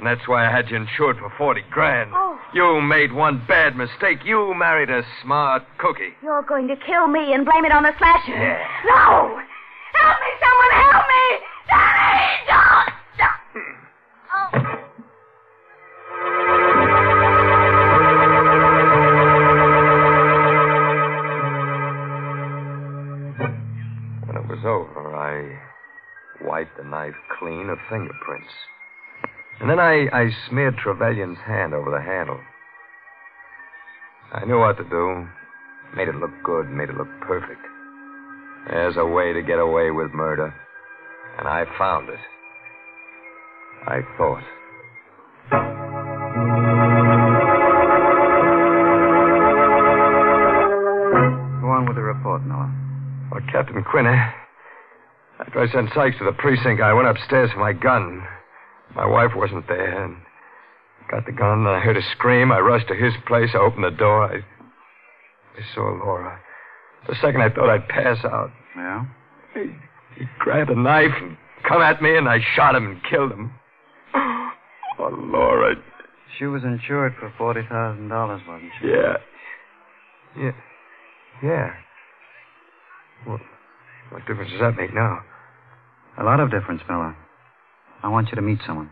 [0.00, 2.10] And that's why I had you insured for 40 grand.
[2.14, 2.38] Oh.
[2.54, 4.20] You made one bad mistake.
[4.24, 6.14] You married a smart cookie.
[6.22, 8.32] You're going to kill me and blame it on the slasher.
[8.32, 8.66] Yeah.
[8.86, 9.38] No!
[9.92, 11.38] Help me, someone help me!
[11.68, 12.88] Danny, don't!
[13.18, 13.40] don't.
[14.32, 14.48] Oh.
[24.24, 25.60] When it was over, I
[26.48, 28.48] wiped the knife clean of fingerprints.
[29.60, 32.40] And then I, I smeared Trevelyan's hand over the handle.
[34.32, 35.28] I knew what to do.
[35.94, 37.60] Made it look good, made it look perfect.
[38.68, 40.54] There's a way to get away with murder.
[41.38, 42.18] And I found it.
[43.86, 44.44] I thought.
[51.60, 52.70] Go on with the report, Miller.
[53.30, 54.30] Well, Captain Quinn, eh?
[55.40, 58.22] after I sent Sykes to the precinct, I went upstairs for my gun.
[58.94, 60.16] My wife wasn't there, and
[61.10, 62.52] got the gun, and I heard a scream.
[62.52, 63.50] I rushed to his place.
[63.54, 64.24] I opened the door.
[64.24, 66.40] I, I saw Laura.
[67.08, 68.50] The second, I thought I'd pass out.
[68.76, 69.04] Yeah?
[69.54, 69.60] He,
[70.16, 73.52] he grabbed a knife and come at me, and I shot him and killed him.
[74.98, 75.76] Oh, Laura.
[76.38, 78.08] She was insured for $40,000,
[78.46, 78.88] wasn't she?
[78.88, 79.16] Yeah.
[80.36, 80.52] Yeah.
[81.42, 81.70] Yeah.
[83.24, 83.40] What,
[84.10, 85.20] what difference does that make now?
[86.18, 87.16] A lot of difference, Miller.
[88.02, 88.90] I want you to meet someone.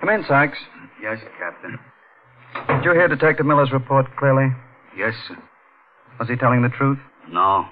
[0.00, 0.58] Come in, Sykes.
[1.02, 1.78] Yes, Captain.
[2.68, 4.48] Did you hear Detective Miller's report clearly?
[4.96, 5.36] Yes, sir.
[6.18, 6.98] Was he telling the truth?
[7.30, 7.66] No.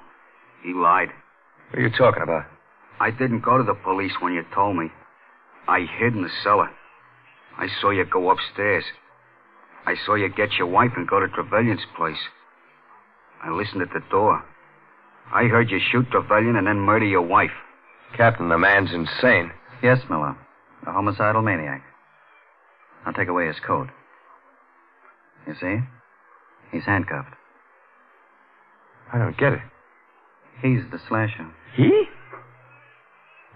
[0.63, 1.09] He lied.
[1.71, 2.45] What are you talking about?
[3.01, 4.91] I didn't go to the police when you told me.
[5.69, 6.71] I hid in the cellar.
[7.59, 8.85] I saw you go upstairs.
[9.87, 12.19] I saw you get your wife and go to Trevelyan's place.
[13.43, 14.45] I listened at the door.
[15.33, 17.51] I heard you shoot Trevelyan and then murder your wife.
[18.17, 19.51] Captain, the man's insane.
[19.83, 20.37] Yes, Miller.
[20.87, 21.83] A homicidal maniac.
[23.05, 23.89] I'll take away his coat.
[25.47, 25.77] You see?
[26.73, 27.35] He's handcuffed.
[29.13, 29.61] I don't get it.
[30.63, 31.47] He's the slasher.
[31.75, 31.85] He?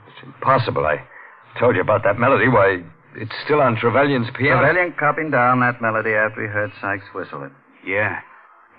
[0.06, 0.86] It's impossible.
[0.86, 1.04] I
[1.58, 2.48] told you about that melody.
[2.48, 2.82] Why,
[3.16, 4.60] it's still on Trevelyan's piano.
[4.60, 7.52] Trevelyan copied down that melody after he heard Sykes whistle it.
[7.84, 8.20] Yeah.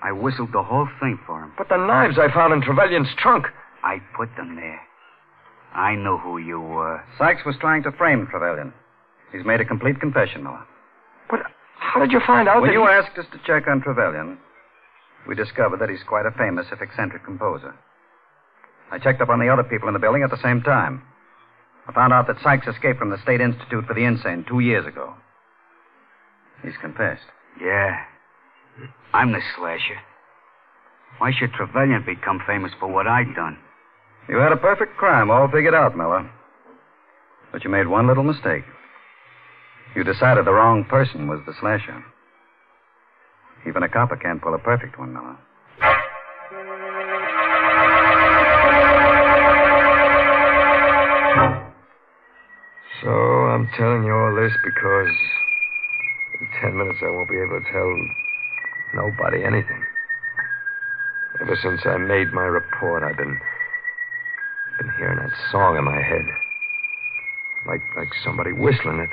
[0.02, 1.52] I whistled the whole thing for him.
[1.58, 3.46] But the knives I found in Trevelyan's trunk.
[3.84, 4.80] I put them there.
[5.74, 7.02] I knew who you were.
[7.18, 8.74] Sykes was trying to frame Trevelyan.
[9.32, 10.66] He's made a complete confession, Miller.
[11.30, 11.40] But
[11.80, 14.38] how did you find out When that you he- asked us to check on Trevelyan,
[15.28, 17.74] we discovered that he's quite a famous, if eccentric, composer.
[18.92, 21.04] I checked up on the other people in the building at the same time.
[21.88, 24.86] I found out that Sykes escaped from the State Institute for the Insane two years
[24.86, 25.14] ago.
[26.64, 27.24] He's confessed.
[27.60, 27.98] Yeah.
[29.14, 30.00] I'm the slasher.
[31.18, 33.58] Why should Trevelyan become famous for what I done?
[34.32, 36.32] You had a perfect crime all figured out, Miller.
[37.52, 38.64] But you made one little mistake.
[39.94, 42.02] You decided the wrong person was the slasher.
[43.68, 45.36] Even a copper can't pull a perfect one, Miller.
[53.04, 55.14] So I'm telling you all this because
[56.40, 57.92] in ten minutes I won't be able to tell
[58.96, 59.84] nobody anything.
[61.42, 63.38] Ever since I made my report, I've been
[64.78, 66.26] been hearing that song in my head,
[67.66, 69.10] like like somebody whistling it.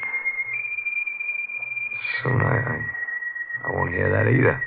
[2.23, 2.85] Soon I I,
[3.65, 4.63] I won't hear that either.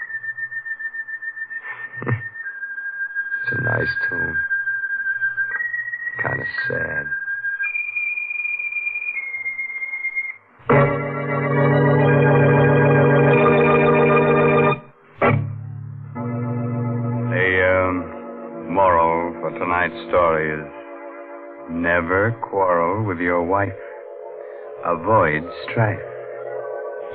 [3.43, 4.37] it's a nice tune,
[6.21, 7.07] kind of sad.
[17.29, 17.47] The
[17.87, 20.80] um, moral for tonight's story is
[21.81, 23.73] never quarrel with your wife.
[24.85, 25.99] Avoid strife.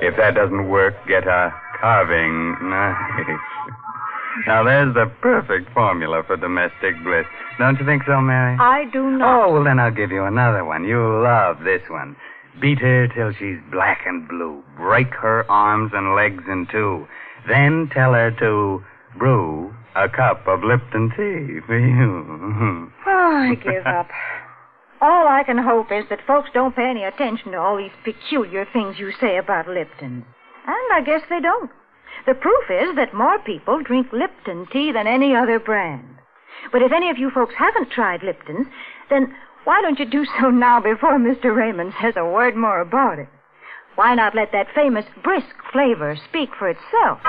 [0.01, 3.39] If that doesn't work, get a carving knife.
[4.47, 7.25] now, there's the perfect formula for domestic bliss.
[7.57, 8.57] Don't you think so, Mary?
[8.59, 9.47] I do not.
[9.47, 10.83] Oh, well, then I'll give you another one.
[10.85, 12.15] You'll love this one.
[12.61, 14.63] Beat her till she's black and blue.
[14.77, 17.07] Break her arms and legs in two.
[17.47, 18.83] Then tell her to
[19.17, 22.91] brew a cup of Lipton tea for you.
[23.09, 24.07] Oh, I give up.
[24.99, 28.65] All I can hope is that folks don't pay any attention to all these peculiar
[28.65, 30.25] things you say about Lipton.
[30.65, 31.69] And I guess they don't.
[32.25, 36.17] The proof is that more people drink Lipton tea than any other brand.
[36.71, 38.67] But if any of you folks haven't tried Lipton's,
[39.09, 41.55] then why don't you do so now before Mr.
[41.55, 43.29] Raymond says a word more about it?
[43.95, 47.19] Why not let that famous brisk flavor speak for itself?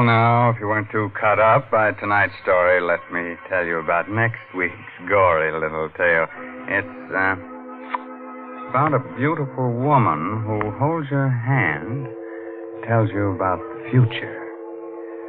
[0.00, 3.84] Well, now, if you weren't too cut up by tonight's story, let me tell you
[3.84, 4.72] about next week's
[5.06, 6.24] gory little tale.
[6.72, 7.36] It's, uh,
[8.72, 12.08] about a beautiful woman who holds your hand,
[12.88, 14.40] tells you about the future.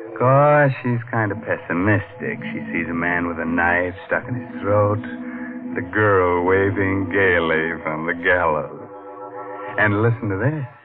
[0.08, 2.40] Of course, she's kind of pessimistic.
[2.56, 5.04] She sees a man with a knife stuck in his throat,
[5.76, 8.88] the girl waving gaily from the gallows.
[9.76, 10.81] And listen to this.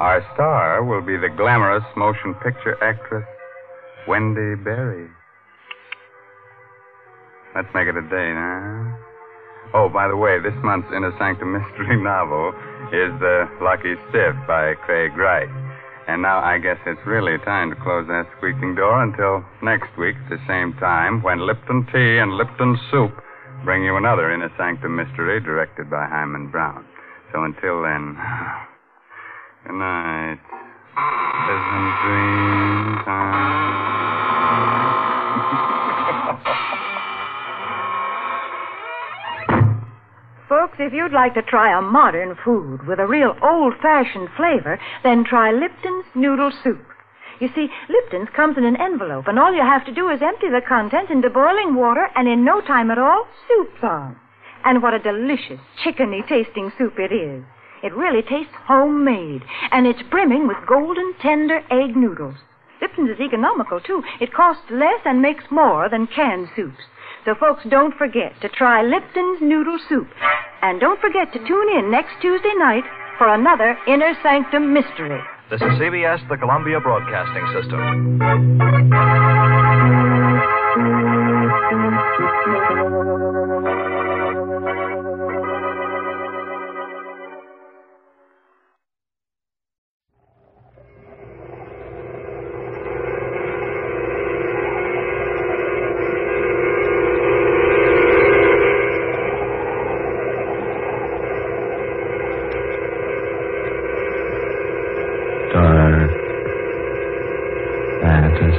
[0.00, 3.24] Our star will be the glamorous motion picture actress,
[4.08, 5.08] Wendy Berry.
[7.54, 9.04] Let's make it a day huh?
[9.74, 12.50] Oh, by the way, this month's Inner Sanctum mystery novel
[12.90, 15.50] is The Lucky Stiff by Craig Rice.
[16.06, 20.16] And now I guess it's really time to close that squeaking door until next week
[20.26, 23.14] at the same time when Lipton Tea and Lipton Soup
[23.64, 26.84] bring you another Inner Sanctum mystery directed by Himan Brown.
[27.32, 28.18] So until then,
[29.66, 30.38] good night.
[30.94, 33.64] Pleasant dream time.
[40.48, 45.24] Folks, if you'd like to try a modern food with a real old-fashioned flavor, then
[45.24, 46.84] try Lipton's Noodle Soup.
[47.40, 50.48] You see, Lipton's comes in an envelope, and all you have to do is empty
[50.48, 54.16] the contents into boiling water, and in no time at all, soup's on.
[54.64, 57.44] And what a delicious, chickeny tasting soup it is.
[57.84, 62.36] It really tastes homemade, and it's brimming with golden, tender egg noodles.
[62.80, 64.02] Lipton's is economical, too.
[64.22, 66.80] It costs less and makes more than canned soups.
[67.26, 70.08] So, folks, don't forget to try Lipton's Noodle Soup.
[70.62, 72.84] And don't forget to tune in next Tuesday night
[73.18, 75.20] for another Inner Sanctum Mystery.
[75.50, 78.18] This is CBS, the Columbia Broadcasting System.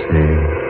[0.10, 0.65] Fantasy.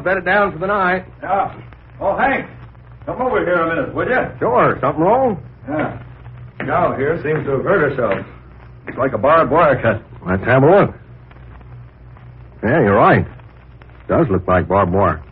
[0.00, 1.04] Cow's bedded down for the night.
[1.22, 1.62] Yeah.
[2.00, 2.48] Oh, Hank,
[3.04, 4.38] come over here a minute, would you?
[4.38, 4.78] Sure.
[4.80, 5.42] Something wrong?
[5.68, 6.02] Yeah.
[6.60, 8.26] Cow here seems to have hurt herself.
[8.86, 10.02] It's like a barbed wire cut.
[10.26, 10.94] Let's have a look.
[12.62, 13.26] Yeah, you're right.
[14.08, 15.22] Does look like barbed wire.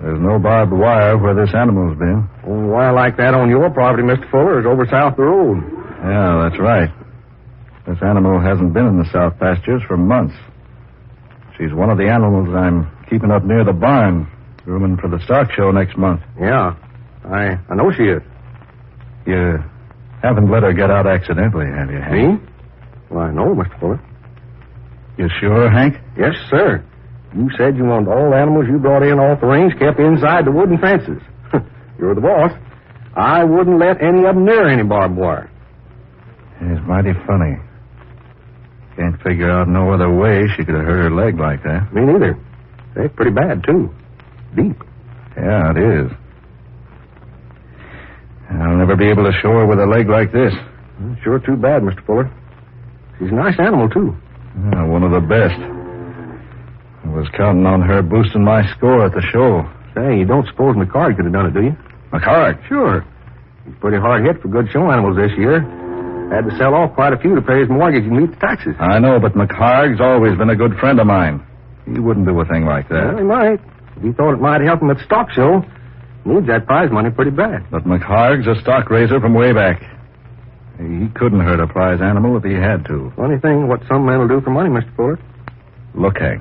[0.00, 2.28] There's no barbed wire where this animal's been.
[2.46, 4.30] Wire like that on your property, Mr.
[4.30, 5.62] Fuller, is over south the road.
[6.02, 6.90] Yeah, that's right.
[7.86, 10.34] This animal hasn't been in the south pastures for months.
[11.58, 14.30] She's one of the animals I'm keeping up near the barn,
[14.64, 16.22] grooming for the stock show next month.
[16.40, 16.76] Yeah.
[17.24, 18.22] I I know she is.
[19.26, 19.58] You
[20.22, 22.40] haven't let her get out accidentally, have you, Hank?
[22.42, 22.48] Me?
[23.10, 23.78] Well, I know, Mr.
[23.80, 24.00] Fuller.
[25.18, 25.96] You sure, Hank?
[26.16, 26.82] Yes, sir.
[27.36, 30.50] You said you wanted all animals you brought in off the range kept inside the
[30.52, 31.20] wooden fences.
[31.98, 32.52] You're the boss.
[33.14, 35.50] I wouldn't let any of them near any barbed wire.
[36.60, 37.56] It's mighty funny.
[38.96, 41.92] Can't figure out no other way she could have hurt her leg like that.
[41.92, 42.38] Me neither.
[42.94, 43.90] They're pretty bad, too.
[44.56, 44.82] Deep.
[45.36, 46.10] Yeah, it is.
[48.50, 50.52] I'll never be able to show her with a leg like this.
[51.22, 52.04] Sure too bad, Mr.
[52.04, 52.30] Fuller.
[53.18, 54.16] She's a nice animal, too.
[54.72, 55.54] Yeah, one of the best.
[57.04, 59.64] I was counting on her boosting my score at the show.
[59.94, 61.76] Say, you don't suppose McHarg could have done it, do you?
[62.12, 62.66] McCart?
[62.68, 63.04] Sure.
[63.64, 65.60] He's pretty hard hit for good show animals this year.
[66.30, 68.74] Had to sell off quite a few to pay his mortgage and meet the taxes.
[68.78, 71.44] I know, but McHarg's always been a good friend of mine.
[71.92, 73.18] He wouldn't do a thing like Well, that.
[73.18, 73.60] he might.
[73.96, 75.64] If he thought it might help him at the stock show,
[76.24, 77.64] needs that prize money pretty bad.
[77.70, 79.82] But McHarg's a stock raiser from way back.
[80.78, 83.12] He couldn't hurt a prize animal if he had to.
[83.16, 84.94] Funny thing, what some men will do for money, Mr.
[84.96, 85.18] Fuller.
[85.94, 86.40] Look, Hank,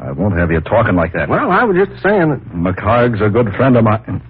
[0.00, 1.28] I won't have you talking like that.
[1.28, 2.40] Well, I was just saying that.
[2.52, 4.22] McHarg's a good friend of mine.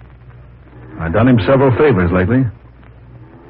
[0.99, 2.43] I've done him several favors lately.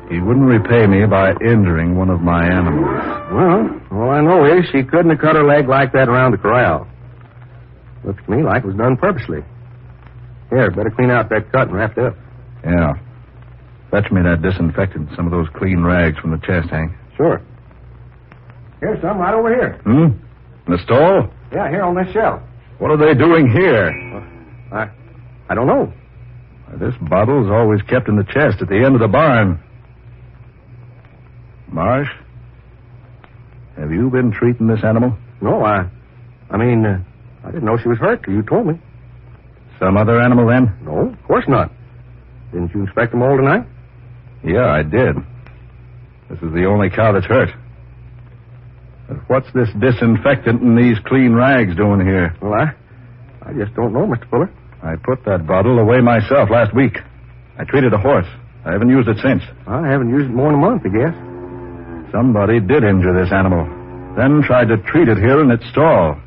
[0.10, 2.90] He wouldn't repay me by injuring one of my animals.
[3.32, 6.38] Well, all I know is she couldn't have cut her leg like that around the
[6.38, 6.88] corral.
[8.04, 9.44] Looks to me like it was done purposely.
[10.50, 12.16] Here, better clean out that cut and wrap it up.
[12.66, 12.94] Yeah.
[13.92, 16.92] Fetch me that disinfectant, some of those clean rags from the chest, Hank.
[17.16, 17.42] Sure.
[18.80, 19.80] Here's some right over here.
[19.84, 20.18] Hmm?
[20.66, 21.30] In the stall?
[21.52, 22.42] Yeah, here on this shelf.
[22.80, 23.90] What are they doing here?
[24.72, 24.90] I,
[25.50, 25.92] I don't know.
[26.80, 29.60] This bottle's always kept in the chest at the end of the barn.
[31.72, 32.10] Marsh,
[33.78, 35.16] have you been treating this animal?
[35.42, 35.90] No, I,
[36.50, 37.02] I mean, uh,
[37.44, 38.80] I didn't know she was hurt till you told me.
[39.80, 40.76] Some other animal then?
[40.84, 41.72] No, of course not.
[42.52, 43.66] Didn't you inspect them all tonight?
[44.44, 45.16] Yeah, I did.
[46.30, 47.50] This is the only cow that's hurt.
[49.08, 52.36] But what's this disinfectant and these clean rags doing here?
[52.42, 52.74] Well, I,
[53.48, 54.30] I just don't know, Mr.
[54.30, 54.52] Fuller.
[54.84, 56.98] I put that bottle away myself last week.
[57.58, 58.28] I treated a horse.
[58.66, 59.44] I haven't used it since.
[59.68, 61.29] I haven't used it more than a month, I guess.
[62.12, 63.66] Somebody did injure this animal,
[64.18, 66.18] then tried to treat it here in its stall.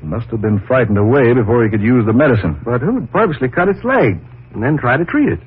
[0.00, 2.60] He must have been frightened away before he could use the medicine.
[2.64, 4.18] But who'd purposely cut its leg
[4.54, 5.38] and then try to treat it?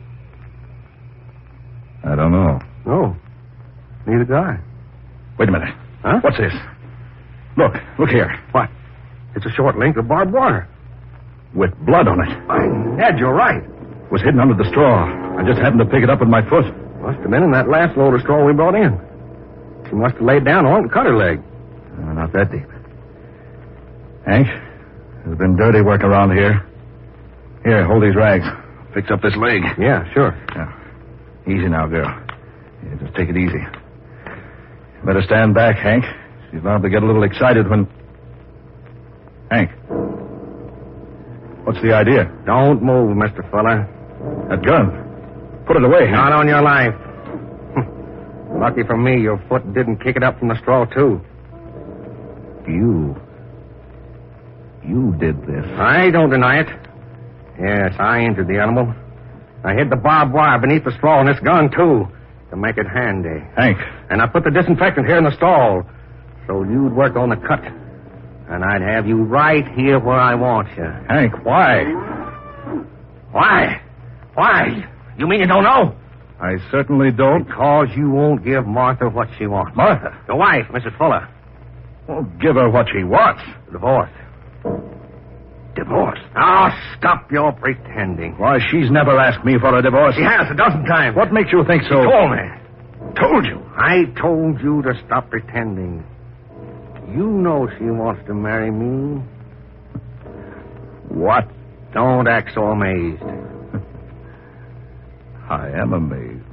[2.05, 2.59] I don't know.
[2.85, 3.15] No,
[4.05, 4.59] neither do I.
[5.39, 5.73] Wait a minute.
[6.03, 6.19] Huh?
[6.21, 6.53] What's this?
[7.57, 8.29] Look, look here.
[8.51, 8.69] What?
[9.35, 10.67] It's a short link of barbed wire.
[11.55, 12.47] With blood on it.
[12.47, 13.63] By Ned, you're right.
[13.63, 15.05] It was hidden under the straw.
[15.37, 16.65] I just happened to pick it up with my foot.
[17.01, 18.99] Must have been in that last load of straw we brought in.
[19.93, 21.37] She must have laid down on it and cut her leg.
[21.37, 22.65] Uh, not that deep.
[24.25, 24.47] Hank,
[25.23, 26.65] there's been dirty work around here.
[27.63, 28.43] Here, hold these rags.
[28.95, 29.61] Fix up this leg.
[29.77, 30.33] Yeah, sure.
[30.55, 30.73] Now,
[31.45, 32.09] easy now, girl.
[32.09, 33.61] Yeah, just take it easy.
[35.05, 36.03] Better stand back, Hank.
[36.49, 37.85] She's liable to get a little excited when.
[39.51, 39.69] Hank.
[41.67, 42.33] What's the idea?
[42.47, 43.47] Don't move, Mr.
[43.51, 43.85] Fuller.
[44.49, 44.89] That gun.
[45.67, 46.17] Put it away, Hank.
[46.17, 46.95] Not on your life.
[48.59, 51.21] Lucky for me, your foot didn't kick it up from the straw, too.
[52.67, 53.15] You.
[54.85, 55.65] You did this.
[55.77, 56.67] I don't deny it.
[57.59, 58.93] Yes, I injured the animal.
[59.63, 62.07] I hid the barbed wire beneath the straw in this gun, too,
[62.49, 63.43] to make it handy.
[63.55, 63.77] Hank.
[64.09, 65.83] And I put the disinfectant here in the stall,
[66.47, 67.63] so you'd work on the cut.
[68.49, 70.83] And I'd have you right here where I want you.
[71.09, 71.83] Hank, why?
[73.31, 73.81] Why?
[74.35, 74.85] Why?
[75.17, 75.95] You mean you don't know?
[76.43, 77.45] I certainly don't.
[77.45, 79.75] Because you won't give Martha what she wants.
[79.77, 80.11] Martha?
[80.27, 80.97] Your wife, Mrs.
[80.97, 81.29] Fuller.
[82.07, 83.41] Well, give her what she wants.
[83.71, 84.11] Divorce.
[85.73, 86.19] Divorce?
[86.35, 88.33] Now, stop your pretending.
[88.37, 90.15] Why, she's never asked me for a divorce.
[90.15, 91.15] She has a dozen times.
[91.15, 92.03] What makes you think so?
[92.03, 92.45] She told me.
[93.19, 93.63] Told you?
[93.77, 96.03] I told you to stop pretending.
[97.15, 99.23] You know she wants to marry me.
[101.07, 101.47] What?
[101.93, 103.23] Don't act so amazed.
[105.49, 106.43] I am amazed.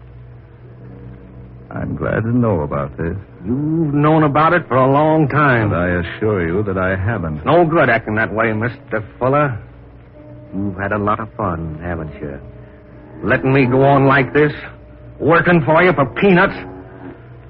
[1.70, 3.16] I'm glad to know about this.
[3.44, 5.70] You've known about it for a long time.
[5.70, 7.44] But I assure you that I haven't.
[7.46, 9.06] No good acting that way, Mr.
[9.18, 9.56] Fuller.
[10.52, 12.40] You've had a lot of fun, haven't you?
[13.22, 14.52] Letting me go on like this,
[15.20, 16.56] working for you for peanuts,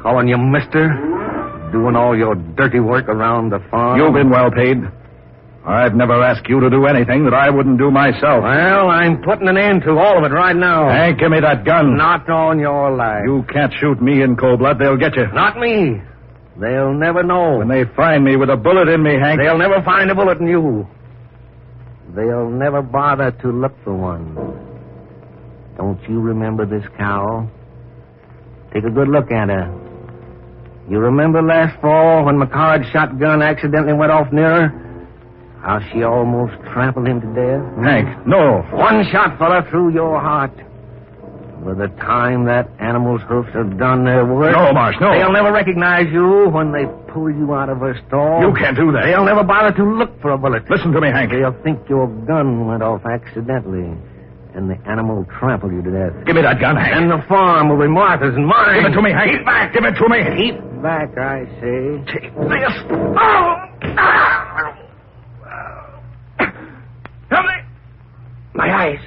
[0.02, 0.88] calling you mister,
[1.72, 3.98] doing all your dirty work around the farm.
[3.98, 4.78] You've been well paid.
[5.66, 8.42] I've never asked you to do anything that I wouldn't do myself.
[8.42, 10.88] Well, I'm putting an end to all of it right now.
[10.88, 11.96] Hank, give me that gun.
[11.98, 13.22] Not on your life.
[13.26, 14.78] You can't shoot me in cold blood.
[14.78, 15.26] They'll get you.
[15.32, 16.00] Not me.
[16.58, 17.58] They'll never know.
[17.58, 19.38] When they find me with a bullet in me, Hank.
[19.40, 20.88] They'll never find a bullet in you.
[22.16, 24.34] They'll never bother to look for one.
[25.76, 27.48] Don't you remember this cow?
[28.72, 29.70] Take a good look at her.
[30.88, 34.89] You remember last fall when McHarg's shotgun accidentally went off near her?
[35.62, 37.84] How she almost trampled him to death?
[37.84, 38.62] Hank, no.
[38.72, 40.52] One shot, fella, through your heart.
[41.64, 44.56] By the time that animal's hoofs have done their work.
[44.56, 45.12] No, Marsh, no.
[45.12, 48.40] They'll never recognize you when they pull you out of her stall.
[48.40, 49.04] You can't do that.
[49.04, 50.64] They'll never bother to look for a bullet.
[50.70, 51.30] Listen to me, Hank.
[51.30, 53.92] They'll think your gun went off accidentally,
[54.54, 56.24] and the animal trampled you to death.
[56.24, 56.96] Give me that gun, Hank.
[56.96, 58.80] And the farm will be Martha's and mine.
[58.80, 59.30] Give it to me, Hank.
[59.36, 59.74] Keep back.
[59.74, 60.18] Give it to me.
[60.40, 62.00] Keep back, I say.
[62.08, 62.72] Take this.
[63.20, 63.54] Oh!
[64.00, 64.76] Ah.
[67.30, 67.52] Help me!
[68.54, 68.98] My eyes.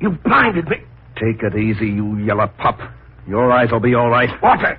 [0.00, 0.76] You blinded me.
[1.16, 2.78] Take it easy, you yellow pup.
[3.28, 4.30] Your eyes will be all right.
[4.42, 4.78] Water.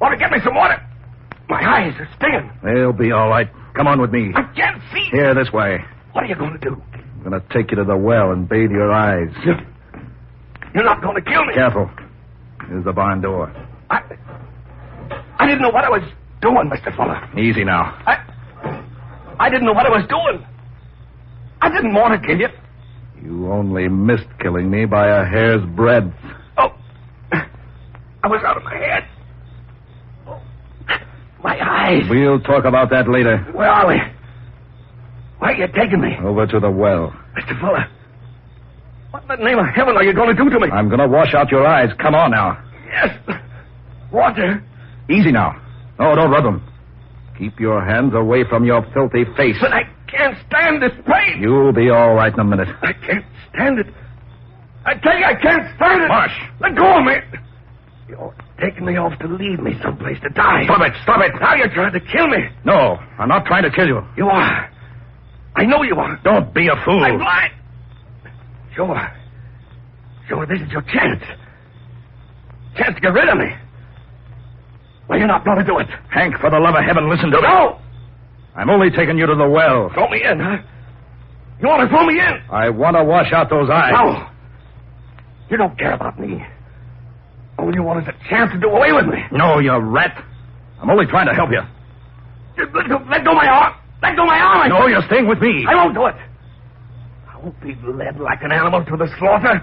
[0.00, 0.82] Water, get me some water.
[1.48, 2.50] My eyes are stinging.
[2.64, 3.48] They'll be all right.
[3.74, 4.32] Come on with me.
[4.34, 5.08] I can't see.
[5.12, 5.84] Here, this way.
[6.12, 6.82] What are you going to do?
[6.94, 9.28] I'm going to take you to the well and bathe your eyes.
[9.44, 9.60] You're,
[10.74, 11.54] you're not going to kill me.
[11.54, 11.90] Careful.
[12.68, 13.52] Here's the barn door.
[13.90, 14.00] I,
[15.38, 16.02] I didn't know what I was
[16.40, 16.94] doing, Mr.
[16.96, 17.20] Fuller.
[17.38, 17.82] Easy now.
[18.06, 18.24] I,
[19.38, 20.44] I didn't know what I was doing.
[21.60, 22.48] I didn't want to kill you.
[23.22, 26.12] You only missed killing me by a hair's breadth.
[26.58, 26.68] Oh,
[27.32, 29.04] I was out of my head.
[30.26, 30.40] Oh,
[31.42, 32.02] my eyes.
[32.08, 33.38] We'll talk about that later.
[33.52, 33.96] Where are we?
[35.38, 36.16] Where are you taking me?
[36.22, 37.12] Over to the well.
[37.36, 37.58] Mr.
[37.60, 37.86] Fuller.
[39.10, 40.68] What in the name of heaven are you going to do to me?
[40.72, 41.90] I'm going to wash out your eyes.
[42.00, 42.62] Come on now.
[42.86, 43.18] Yes.
[44.12, 44.62] Water.
[45.10, 45.60] Easy now.
[45.98, 46.62] No, don't rub them.
[47.38, 49.56] Keep your hands away from your filthy face.
[49.60, 51.40] But I can't stand this pain.
[51.40, 52.68] You'll be all right in a minute.
[52.82, 53.86] I can't stand it.
[54.84, 56.08] I tell you, I can't stand it.
[56.08, 56.32] Marsh.
[56.60, 57.14] Let go of me.
[58.08, 60.64] You're taking me off to leave me someplace to die.
[60.64, 60.92] Stop it.
[61.02, 61.32] Stop it.
[61.40, 62.38] Now you're trying to kill me.
[62.64, 64.00] No, I'm not trying to kill you.
[64.16, 64.70] You are.
[65.56, 66.20] I know you are.
[66.22, 67.02] Don't be a fool.
[67.02, 67.52] I'm blind.
[68.74, 69.12] Sure.
[70.28, 71.22] Sure, this is your chance.
[72.76, 73.48] Chance to get rid of me.
[75.08, 75.86] Well, you're not going to do it.
[76.10, 77.42] Hank, for the love of heaven, listen to me.
[77.42, 77.78] No!
[78.56, 79.90] I'm only taking you to the well.
[79.92, 80.56] Throw me in, huh?
[81.60, 82.34] You want to throw me in?
[82.50, 83.92] I want to wash out those eyes.
[83.94, 84.28] No.
[85.50, 86.42] You don't care about me.
[87.58, 89.20] All you want is a chance to do away with me.
[89.32, 90.22] No, you rat.
[90.80, 91.60] I'm only trying to help you.
[92.58, 93.74] Let go, let go my arm.
[94.02, 94.68] Let go my arm.
[94.68, 95.64] No, you're staying with me.
[95.68, 96.14] I won't do it.
[97.28, 99.60] I won't be led like an animal to the slaughter.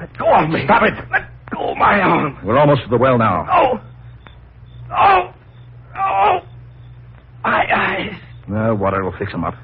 [0.00, 0.64] Let go of me.
[0.64, 0.94] Stop it.
[1.10, 2.38] Let go of my arm.
[2.44, 3.46] We're almost to the well now.
[3.50, 3.80] Oh.
[4.94, 5.34] Oh.
[5.96, 6.38] Oh.
[7.44, 8.12] My eyes.
[8.48, 9.54] The water will fix them up.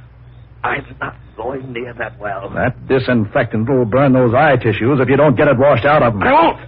[0.64, 2.50] I'm not going near that well.
[2.50, 6.14] That disinfectant will burn those eye tissues if you don't get it washed out of
[6.14, 6.22] them.
[6.22, 6.60] I won't.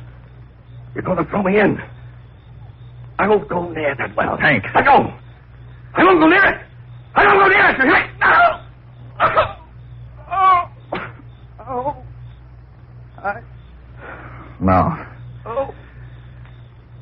[0.95, 1.79] You're going to throw me in.
[3.19, 4.37] I won't go near that well.
[4.37, 4.65] Hank.
[4.75, 5.13] Let go.
[5.95, 6.61] I won't go near it.
[7.15, 7.77] I don't go near it.
[7.77, 8.11] Hank.
[8.21, 8.61] No.
[10.33, 10.71] Oh.
[11.61, 11.97] Oh.
[13.23, 13.43] I.
[14.61, 15.07] Now,
[15.47, 15.75] Oh.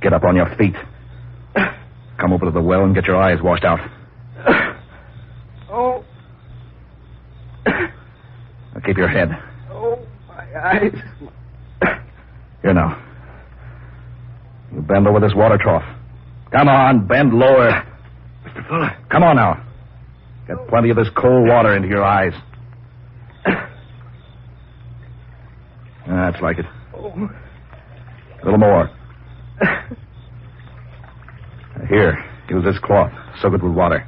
[0.00, 0.74] get up on your feet.
[2.18, 3.78] Come over to the well and get your eyes washed out.
[5.70, 6.02] Oh.
[7.66, 9.30] Now keep your head.
[9.70, 10.92] Oh, my eyes.
[12.62, 13.02] Here now.
[14.74, 15.84] You bend over this water trough.
[16.52, 17.84] Come on, bend lower.
[18.44, 18.68] Mr.
[18.68, 18.96] Fuller.
[19.10, 19.64] Come on now.
[20.46, 22.32] Get plenty of this cold water into your eyes.
[26.06, 26.66] That's like it.
[26.96, 27.30] Oh.
[28.42, 28.90] A little more.
[31.88, 33.12] Here, use this cloth.
[33.40, 34.06] Soak it with water.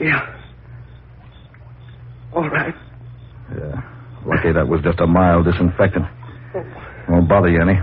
[0.00, 0.34] Yeah.
[2.34, 2.74] All right.
[3.50, 3.82] Yeah.
[4.26, 6.04] Lucky that was just a mild disinfectant.
[7.08, 7.74] Won't bother you any.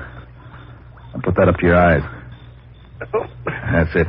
[1.16, 2.02] I'll put that up to your eyes.
[3.00, 4.08] That's it.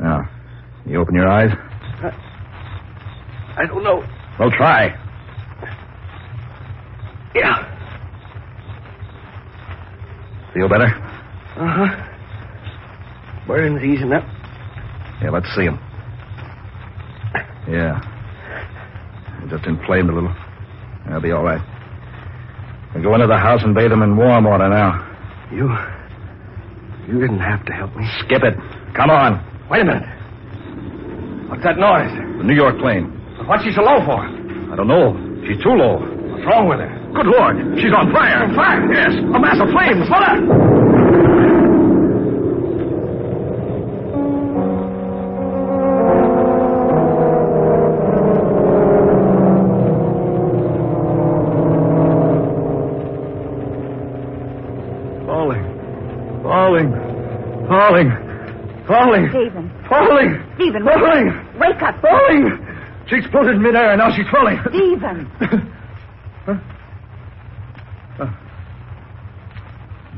[0.00, 0.28] Now,
[0.86, 1.50] you open your eyes?
[3.56, 4.04] I don't know.
[4.40, 4.88] Well, try.
[7.34, 7.66] Yeah.
[10.54, 10.86] Feel better?
[11.56, 12.06] Uh huh.
[13.46, 14.24] Burn's easing up.
[15.22, 15.78] Yeah, let's see him.
[17.68, 18.00] Yeah.
[19.50, 20.34] Just inflamed a little.
[21.04, 21.60] That'll be all right.
[22.94, 25.06] We'll go into the house and bathe him in warm water now.
[25.50, 25.66] You.
[27.12, 28.06] You didn't have to help me.
[28.20, 28.54] Skip it.
[28.94, 29.42] Come on.
[29.68, 30.06] Wait a minute.
[31.50, 32.14] What's that noise?
[32.38, 33.10] The New York plane.
[33.46, 34.22] What's she so low for?
[34.22, 35.18] I don't know.
[35.46, 35.98] She's too low.
[36.30, 36.90] What's wrong with her?
[37.14, 37.56] Good Lord.
[37.82, 38.46] She's on fire.
[38.46, 38.86] On fire?
[38.92, 39.18] Yes.
[39.18, 40.06] A mass of flames.
[40.06, 41.69] Falling.
[59.10, 59.30] Falling.
[59.30, 59.70] Stephen.
[59.88, 60.52] Falling.
[60.54, 60.84] Stephen.
[60.84, 61.58] Falling.
[61.58, 62.00] Wake up.
[62.00, 62.66] Falling.
[63.08, 64.58] She exploded in midair, and now she's falling.
[64.68, 65.30] Stephen.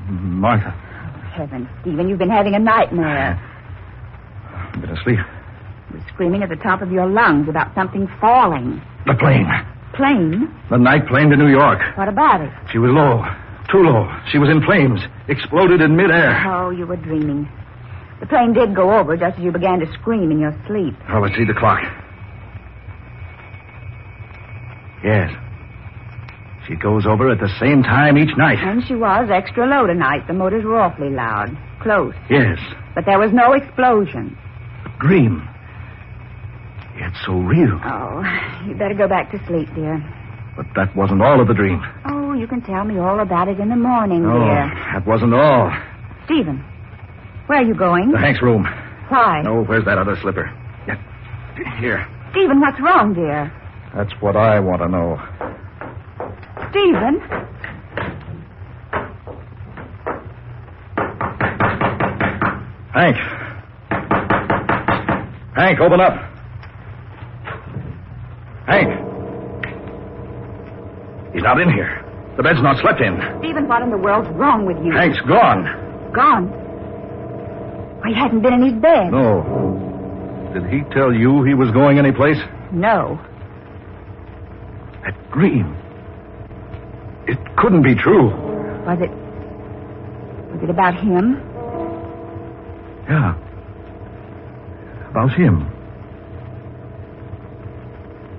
[0.08, 3.40] Martha, Oh, Heavens, Stephen, you've been having a nightmare.
[4.52, 5.18] I'm going to sleep.
[5.92, 8.82] You're screaming at the top of your lungs about something falling.
[9.06, 9.46] The plane.
[9.94, 10.52] Plane?
[10.70, 11.80] The night plane to New York.
[11.96, 12.50] What about it?
[12.70, 13.24] She was low.
[13.70, 14.08] Too low.
[14.30, 15.00] She was in flames.
[15.28, 16.44] Exploded in midair.
[16.46, 17.48] Oh, you were dreaming.
[18.22, 20.94] The plane did go over just as you began to scream in your sleep.
[21.10, 21.82] Oh, let's see the clock.
[25.02, 25.34] Yes.
[26.68, 28.58] She goes over at the same time each night.
[28.62, 30.28] And she was extra low tonight.
[30.28, 31.50] The motors were awfully loud.
[31.80, 32.14] Close.
[32.30, 32.58] Yes.
[32.94, 34.38] But there was no explosion.
[35.00, 35.42] Dream.
[36.96, 37.80] Yet so real.
[37.84, 38.22] Oh,
[38.68, 39.98] you better go back to sleep, dear.
[40.56, 41.82] But that wasn't all of the dream.
[42.04, 44.70] Oh, you can tell me all about it in the morning, Oh, dear.
[44.94, 45.72] that wasn't all.
[46.26, 46.62] Stephen,
[47.46, 48.10] where are you going?
[48.12, 48.64] The Hank's room.
[49.08, 49.42] Why?
[49.42, 50.50] No, where's that other slipper?
[51.78, 52.06] Here.
[52.30, 53.52] Stephen, what's wrong, dear?
[53.94, 55.18] That's what I want to know.
[56.70, 57.20] Stephen?
[62.94, 63.16] Hank.
[65.56, 66.14] Hank, open up.
[68.66, 68.88] Hank.
[71.34, 72.00] He's not in here.
[72.36, 73.20] The bed's not slept in.
[73.40, 74.92] Stephen, what in the world's wrong with you?
[74.92, 75.64] Hank's gone.
[76.14, 76.61] Gone.
[78.06, 79.10] He hadn't been in his bed.
[79.12, 80.50] No.
[80.54, 82.38] Did he tell you he was going anyplace?
[82.72, 83.20] No.
[85.04, 85.76] That dream.
[87.26, 88.30] It couldn't be true.
[88.84, 89.10] Was it.
[90.52, 91.40] Was it about him?
[93.08, 93.34] Yeah.
[95.10, 95.68] About him.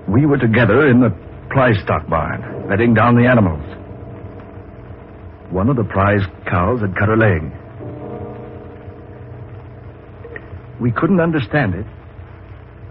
[0.08, 1.10] We were together in the
[1.48, 3.62] prize stock barn, bedding down the animals.
[5.50, 7.42] One of the prize cows had cut her leg.
[10.84, 11.86] We couldn't understand it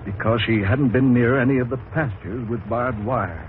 [0.03, 3.47] because she hadn't been near any of the pastures with barbed wire.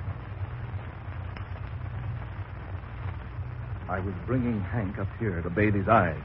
[3.89, 6.21] I was bringing Hank up here to bathe his eyes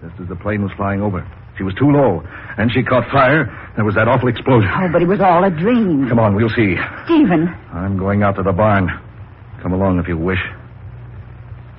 [0.00, 1.28] just as the plane was flying over.
[1.58, 2.22] She was too low,
[2.56, 3.50] and she caught fire.
[3.74, 4.70] There was that awful explosion.
[4.72, 6.08] Oh, but it was all a dream.
[6.08, 6.76] Come on, we'll see.
[7.06, 7.48] Stephen.
[7.72, 8.88] I'm going out to the barn.
[9.60, 10.38] Come along if you wish.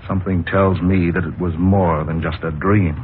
[0.05, 2.95] Something tells me that it was more than just a dream.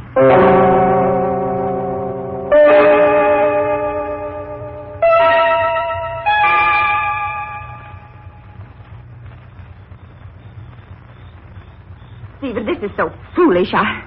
[12.81, 13.69] This is so foolish.
[13.73, 14.03] I,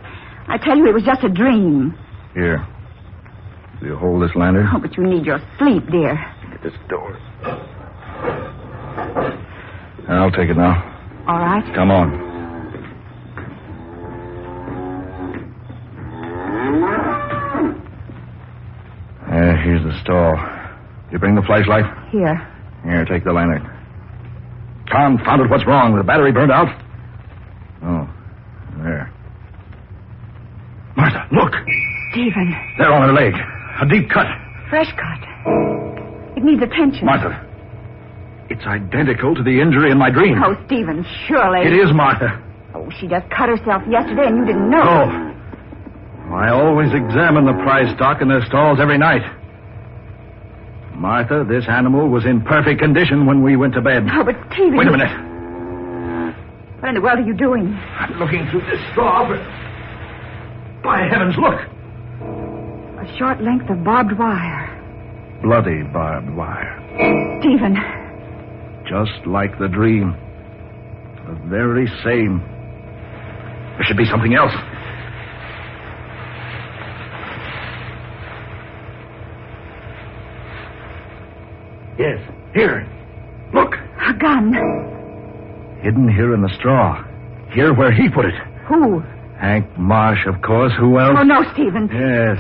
[0.49, 1.97] I tell you, it was just a dream.
[2.35, 2.67] Here.
[3.81, 4.69] Will you hold this lantern?
[4.75, 6.19] Oh, but you need your sleep, dear.
[6.51, 7.17] Get this door.
[10.09, 10.91] I'll take it now.
[11.27, 11.65] All right.
[11.75, 12.35] Come on.
[19.27, 20.37] Uh, here's the stall.
[21.11, 21.85] You bring the flashlight?
[22.11, 22.37] Here.
[22.85, 23.63] Here, take the lantern.
[24.91, 25.97] Confound it, what's wrong?
[25.97, 26.69] The battery burned out?
[27.83, 28.09] Oh,
[28.83, 29.11] there.
[30.97, 31.53] Martha, look!
[32.13, 32.55] Stephen.
[33.15, 33.33] Leg.
[33.81, 34.27] A deep cut.
[34.69, 35.23] Fresh cut.
[36.37, 37.07] It needs attention.
[37.07, 37.31] Martha,
[38.51, 40.43] it's identical to the injury in my dream.
[40.43, 41.61] Oh, Stephen, surely.
[41.67, 42.43] It is, Martha.
[42.75, 44.83] Oh, she just cut herself yesterday and you didn't know.
[44.83, 45.31] Oh.
[46.35, 49.23] I always examine the prize stock in their stalls every night.
[50.97, 54.05] Martha, this animal was in perfect condition when we went to bed.
[54.11, 54.77] Oh, but Stephen.
[54.77, 55.11] Wait a minute.
[56.81, 57.75] What in the world are you doing?
[57.99, 59.41] I'm looking through this straw, but.
[60.83, 61.74] By heavens, look!
[63.05, 64.71] A short length of barbed wire.
[65.43, 66.81] Bloody barbed wire.
[67.41, 67.77] Stephen.
[68.89, 70.17] Just like the dream.
[71.27, 72.39] The very same.
[73.77, 74.55] There should be something else.
[81.99, 82.21] Yes,
[82.55, 82.89] here.
[83.53, 83.75] Look.
[84.07, 84.55] A gun.
[85.83, 87.05] Hidden here in the straw.
[87.53, 88.35] Here where he put it.
[88.67, 89.01] Who?
[89.39, 90.73] Hank Marsh, of course.
[90.79, 91.17] Who else?
[91.19, 91.91] Oh, no, Stephen.
[91.93, 92.39] Yes.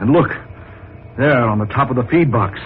[0.00, 0.30] And look.
[1.18, 2.58] There on the top of the feed box.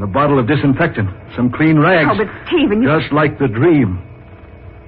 [0.00, 1.10] The bottle of disinfectant.
[1.36, 2.08] Some clean rags.
[2.12, 2.88] Oh, but Stephen, you...
[2.88, 4.02] Just like the dream.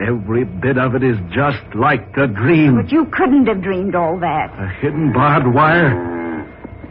[0.00, 2.80] Every bit of it is just like the dream.
[2.80, 4.48] But you couldn't have dreamed all that.
[4.58, 5.92] A hidden barbed wire.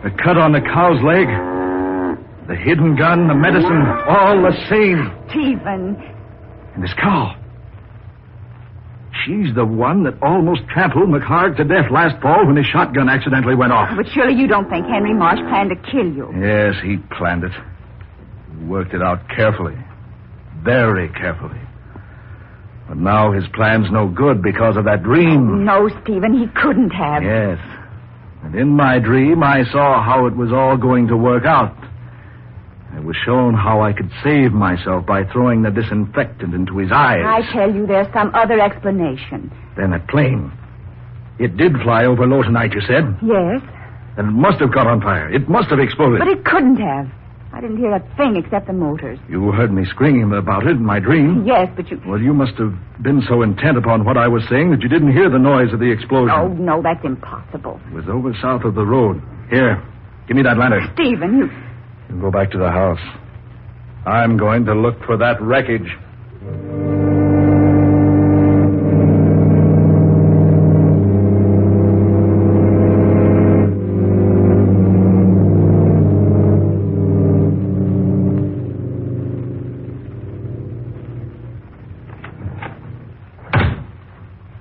[0.04, 1.28] The cut on the cow's leg.
[2.48, 5.10] The hidden gun, the medicine, all the same.
[5.30, 5.96] Stephen.
[6.76, 7.39] And this cow.
[9.26, 13.56] She's the one that almost trampled McHarg to death last fall when his shotgun accidentally
[13.56, 13.90] went off.
[13.96, 16.32] But surely you don't think Henry Marsh planned to kill you.
[16.40, 17.52] Yes, he planned it.
[17.52, 19.76] He worked it out carefully.
[20.64, 21.60] Very carefully.
[22.88, 25.64] But now his plan's no good because of that dream.
[25.66, 27.24] No, Stephen, he couldn't have.
[27.24, 27.60] Yes.
[28.44, 31.76] And in my dream, I saw how it was all going to work out.
[32.92, 37.22] I was shown how I could save myself by throwing the disinfectant into his eyes.
[37.24, 39.52] I tell you, there's some other explanation.
[39.78, 40.52] Then that plane.
[41.40, 43.16] It did fly over low tonight, you said?
[43.24, 43.62] Yes.
[44.18, 45.30] Then it must have caught on fire.
[45.34, 46.20] It must have exploded.
[46.20, 47.08] But it couldn't have.
[47.54, 49.18] I didn't hear a thing except the motors.
[49.30, 51.46] You heard me scream about it in my dream.
[51.46, 52.02] Yes, but you.
[52.06, 55.14] Well, you must have been so intent upon what I was saying that you didn't
[55.14, 56.36] hear the noise of the explosion.
[56.36, 57.80] Oh, no, that's impossible.
[57.88, 59.22] It was over south of the road.
[59.50, 59.82] Here,
[60.28, 60.92] give me that lantern.
[60.94, 61.50] Stephen, you.
[62.18, 63.00] Go back to the house.
[64.06, 65.96] I'm going to look for that wreckage.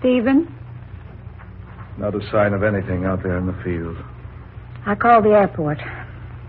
[0.01, 0.53] Stephen?
[1.99, 3.97] Not a sign of anything out there in the field.
[4.87, 5.79] I called the airport.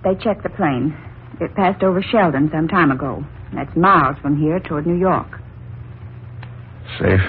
[0.04, 0.96] They checked the plane.
[1.42, 3.24] It passed over Sheldon some time ago.
[3.54, 5.40] That's miles from here toward New York.
[7.00, 7.22] Safe?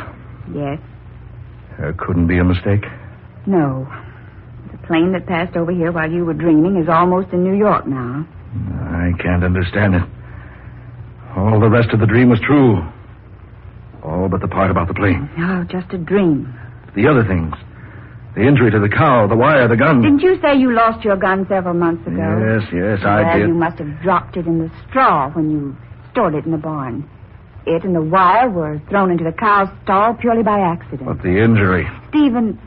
[0.54, 0.78] Yes.
[1.78, 2.84] There couldn't be a mistake.
[3.46, 3.86] No.
[4.72, 7.86] The plane that passed over here while you were dreaming is almost in New York
[7.86, 8.26] now.
[8.52, 10.02] I can't understand it.
[11.36, 12.82] All the rest of the dream was true.
[14.04, 15.30] All but the part about the plane.
[15.38, 16.52] Oh, just a dream.
[16.96, 17.54] The other things.
[18.34, 20.02] The injury to the cow, the wire, the gun.
[20.02, 22.16] Didn't you say you lost your gun several months ago?
[22.16, 23.48] Yes, yes, I well, did.
[23.48, 25.76] you must have dropped it in the straw when you
[26.12, 27.08] stored it in the barn.
[27.66, 31.06] It and the wire were thrown into the cow's stall purely by accident.
[31.06, 31.86] But the injury.
[32.08, 32.58] Stephen,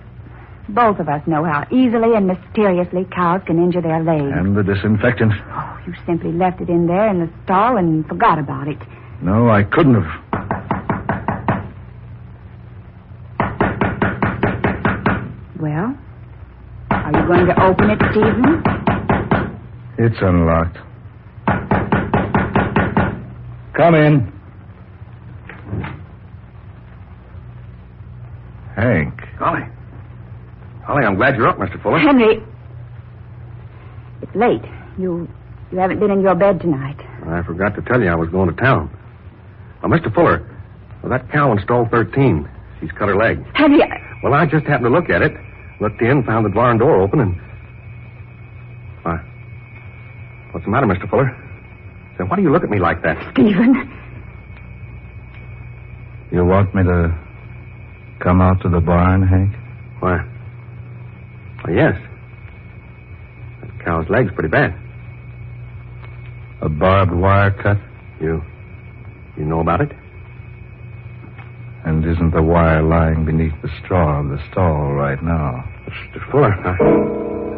[0.69, 4.31] both of us know how easily and mysteriously cows can injure their legs.
[4.35, 5.33] And the disinfectant.
[5.49, 8.77] Oh, you simply left it in there in the stall and forgot about it.
[9.21, 10.23] No, I couldn't have.
[15.59, 15.97] Well,
[16.91, 18.63] are you going to open it, Stephen?
[19.97, 20.77] It's unlocked.
[23.75, 24.31] Come in.
[28.75, 29.13] Hank.
[29.39, 29.61] Golly.
[30.87, 31.81] Golly, I'm glad you're up, Mr.
[31.81, 31.99] Fuller.
[31.99, 32.43] Henry,
[34.21, 34.63] it's late.
[34.97, 35.27] You
[35.71, 36.99] you haven't been in your bed tonight.
[37.25, 38.89] I forgot to tell you I was going to town.
[39.81, 40.13] Well, Mr.
[40.13, 40.45] Fuller,
[41.01, 42.47] well, that cow in stall 13,
[42.79, 43.43] she's cut her leg.
[43.55, 43.79] Henry,
[44.23, 45.33] Well, I just happened to look at it.
[45.79, 47.35] Looked in, found the barn door open, and.
[49.03, 49.17] Why?
[50.51, 51.09] What's the matter, Mr.
[51.09, 51.35] Fuller?
[52.17, 53.17] Then why do you look at me like that?
[53.31, 53.91] Stephen.
[56.31, 57.15] You want me to
[58.19, 59.53] come out to the barn, Hank?
[59.99, 60.17] Why?
[61.61, 61.95] Why, yes.
[63.61, 64.73] That cow's leg's pretty bad.
[66.61, 67.77] A barbed wire cut?
[68.21, 68.41] You.
[69.37, 69.91] You know about it?
[71.85, 75.63] And isn't the wire lying beneath the straw of the stall right now?
[75.87, 76.31] Mr.
[76.31, 76.75] Fuller, I...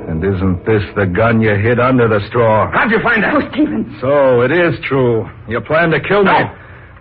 [0.10, 2.70] And isn't this the gun you hid under the straw?
[2.72, 3.34] How'd you find that?
[3.38, 3.98] Oh, Stephen.
[4.02, 5.26] So it is true.
[5.50, 6.38] You plan to kill me.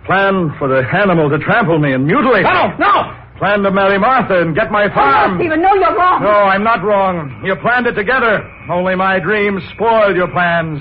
[0.05, 2.73] Plan for the animal to trample me and mutilate No, me.
[2.79, 2.89] no!
[2.93, 3.13] no.
[3.37, 4.95] Plan to marry Martha and get my farm.
[4.95, 5.37] Oh, farm.
[5.37, 6.23] Stephen, no, you're wrong.
[6.23, 7.41] No, I'm not wrong.
[7.43, 8.41] You planned it together.
[8.71, 10.79] Only my dreams spoiled your plans.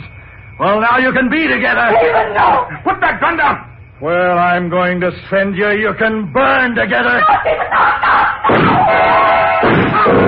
[0.61, 1.93] Well, now you can be together.
[1.99, 2.69] Stephen, no.
[2.85, 3.74] Put that gun down!
[4.01, 5.71] Well, I'm going to send you.
[5.71, 7.21] You can burn together.
[10.07, 10.24] No,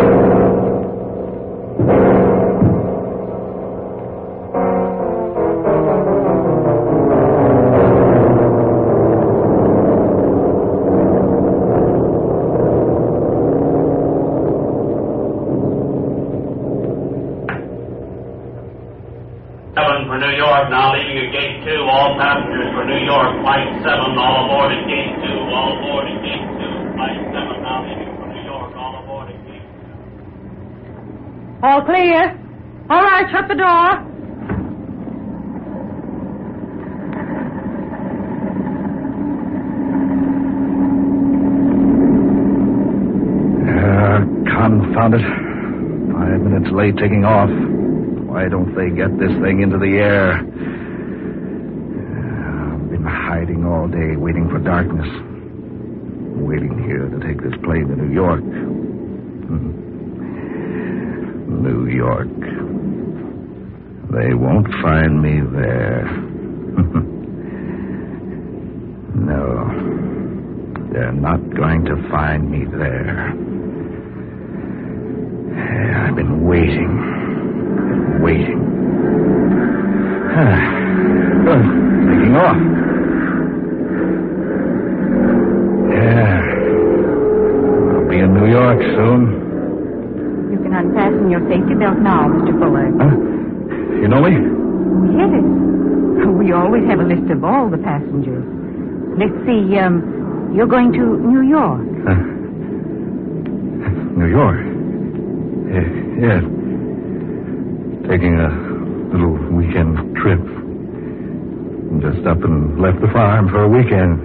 [31.62, 32.38] All clear.
[32.90, 34.06] All right, shut the door.
[43.66, 45.24] Uh, confound it.
[46.12, 47.50] Five minutes late taking off.
[48.28, 50.34] Why don't they get this thing into the air?
[50.34, 50.42] Uh,
[52.74, 55.08] I've been hiding all day, waiting for darkness.
[56.36, 58.42] Waiting here to take this plane to New York.
[58.42, 59.86] Hmm.
[61.86, 62.26] New York.
[64.10, 66.04] They won't find me there.
[69.14, 69.70] no.
[70.92, 73.28] They're not going to find me there.
[76.08, 78.20] I've been waiting.
[78.20, 78.58] Waiting.
[81.46, 82.56] Taking off.
[85.94, 86.42] Yeah.
[87.94, 89.35] I'll be in New York soon.
[90.76, 92.52] Unfasten your safety belt now, Mr.
[92.60, 92.92] Fuller.
[93.00, 93.16] Huh?
[93.96, 94.36] You know me?
[95.16, 95.32] Yes.
[96.36, 98.44] We always have a list of all the passengers.
[99.18, 101.80] Let's see, um, you're going to New York.
[102.06, 102.14] Uh,
[104.16, 104.56] New York?
[105.72, 105.86] Yeah,
[106.22, 106.40] yeah.
[108.08, 108.48] Taking a
[109.12, 110.40] little weekend trip.
[112.00, 114.20] Just up and left the farm for a weekend.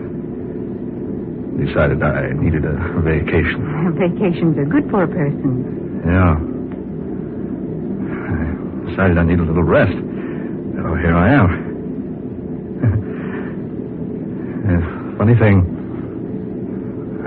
[1.65, 3.95] Decided I needed a vacation.
[3.97, 5.90] Vacations are good for a person.
[6.05, 6.35] Yeah.
[8.27, 9.91] I decided I need a little rest.
[9.91, 11.47] So here I am.
[15.17, 15.63] Funny thing.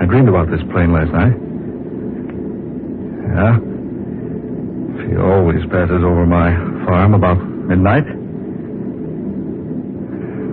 [0.01, 1.33] I dreamed about this plane last night.
[3.31, 3.59] Yeah?
[5.01, 6.53] She always passes over my
[6.85, 8.05] farm about midnight.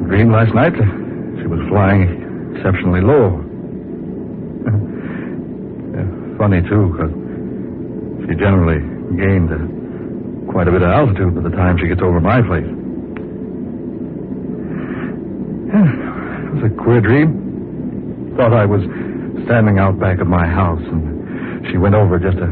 [0.09, 0.75] Dreamed last night
[1.41, 3.43] she was flying exceptionally low.
[6.39, 7.22] Funny, too, because
[8.33, 8.81] she generally
[9.21, 9.53] gained
[10.49, 12.65] quite a bit of altitude by the time she gets over my place.
[15.69, 18.33] Yeah, it was a queer dream.
[18.37, 18.81] Thought I was
[19.45, 22.49] standing out back of my house, and she went over just a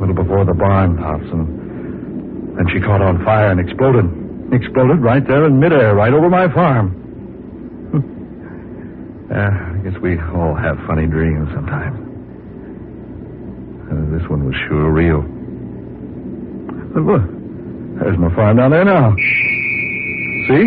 [0.00, 4.04] little before the barn house, and then she caught on fire and exploded.
[4.52, 6.92] Exploded right there in midair, right over my farm.
[9.32, 12.11] uh, I guess we all have funny dreams sometimes.
[14.22, 15.18] This one was sure real.
[16.94, 17.26] Look,
[17.98, 19.10] there's my farm down there now.
[20.46, 20.62] See?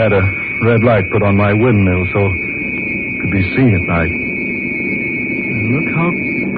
[0.00, 0.24] Had a
[0.64, 4.08] red light put on my windmill so it could be seen at night.
[4.08, 6.08] And look how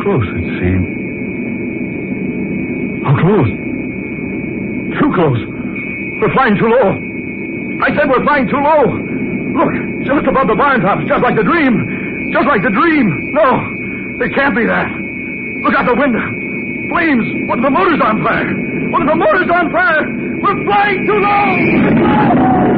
[0.07, 0.87] close it seemed.
[3.03, 3.51] How close?
[5.03, 5.43] Too close.
[6.23, 6.95] We're flying too low.
[7.83, 8.87] I said we're flying too low.
[8.87, 9.75] Look,
[10.07, 12.31] just above the barn tops, just like the dream.
[12.31, 13.35] Just like the dream.
[13.35, 15.02] No, it can't be that.
[15.63, 16.27] Look out the window.
[16.91, 17.49] Flames.
[17.49, 18.51] One of the motors on fire.
[18.91, 20.03] One of the motors on fire.
[20.43, 22.73] We're flying too low.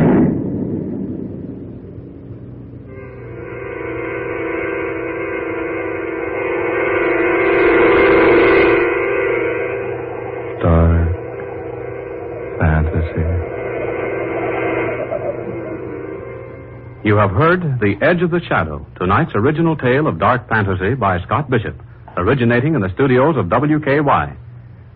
[17.04, 21.20] You have heard The Edge of the Shadow, tonight's original tale of dark fantasy by
[21.20, 21.76] Scott Bishop,
[22.16, 24.36] originating in the studios of WKY.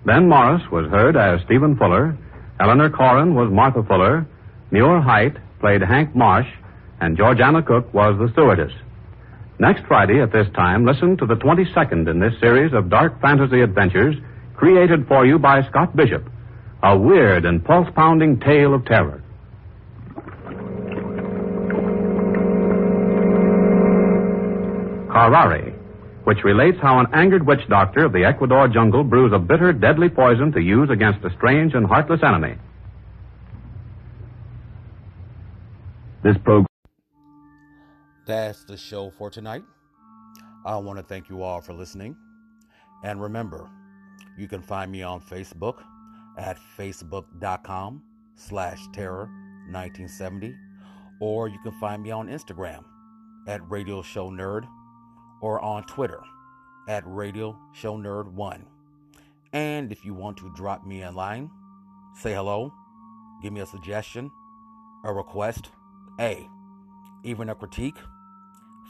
[0.04, 2.16] Ben Morris was heard as Stephen Fuller,
[2.60, 4.26] Eleanor Corrin was Martha Fuller,
[4.70, 6.48] Muir Height played Hank Marsh,
[7.00, 8.72] and Georgiana Cook was the stewardess.
[9.58, 13.60] Next Friday at this time, listen to the 22nd in this series of dark fantasy
[13.60, 14.14] adventures
[14.54, 16.28] created for you by Scott Bishop,
[16.82, 19.22] a weird and pulse pounding tale of terror.
[25.10, 25.67] Curare,
[26.28, 30.10] which relates how an angered witch doctor of the Ecuador jungle brews a bitter, deadly
[30.10, 32.54] poison to use against a strange and heartless enemy.
[36.22, 36.66] This program.
[38.26, 39.62] That's the show for tonight.
[40.66, 42.14] I want to thank you all for listening.
[43.02, 43.70] And remember,
[44.36, 45.82] you can find me on Facebook
[46.36, 48.02] at facebook.com
[48.34, 49.30] slash terror
[49.70, 50.54] 1970
[51.20, 52.84] or you can find me on Instagram
[53.46, 54.68] at Radio Show Nerd
[55.40, 56.20] or on Twitter
[56.88, 58.64] at Radio Show Nerd 1.
[59.52, 61.50] And if you want to drop me a line,
[62.16, 62.72] say hello,
[63.42, 64.30] give me a suggestion,
[65.04, 65.70] a request,
[66.20, 66.46] a
[67.24, 67.96] even a critique,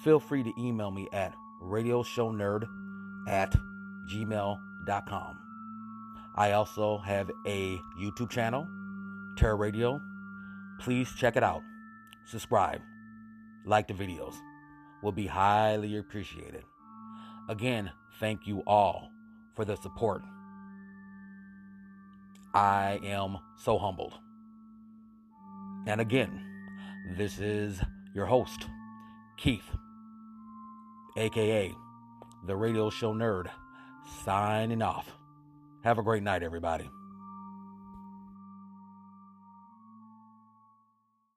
[0.05, 2.67] feel free to email me at radioshownerd
[3.29, 3.55] at
[4.13, 5.39] gmail.com.
[6.37, 8.67] I also have a YouTube channel,
[9.37, 10.01] Terror Radio.
[10.79, 11.63] Please check it out.
[12.27, 12.81] Subscribe.
[13.65, 14.37] Like the videos.
[15.03, 16.65] Will be highly appreciated.
[17.49, 17.91] Again,
[18.21, 19.11] thank you all
[19.55, 20.23] for the support.
[22.55, 24.15] I am so humbled.
[25.87, 26.41] And again,
[27.17, 27.81] this is
[28.15, 28.67] your host,
[29.37, 29.71] Keith,
[31.17, 31.75] aka
[32.47, 33.49] the Radio Show Nerd,
[34.25, 35.11] signing off.
[35.83, 36.89] Have a great night, everybody.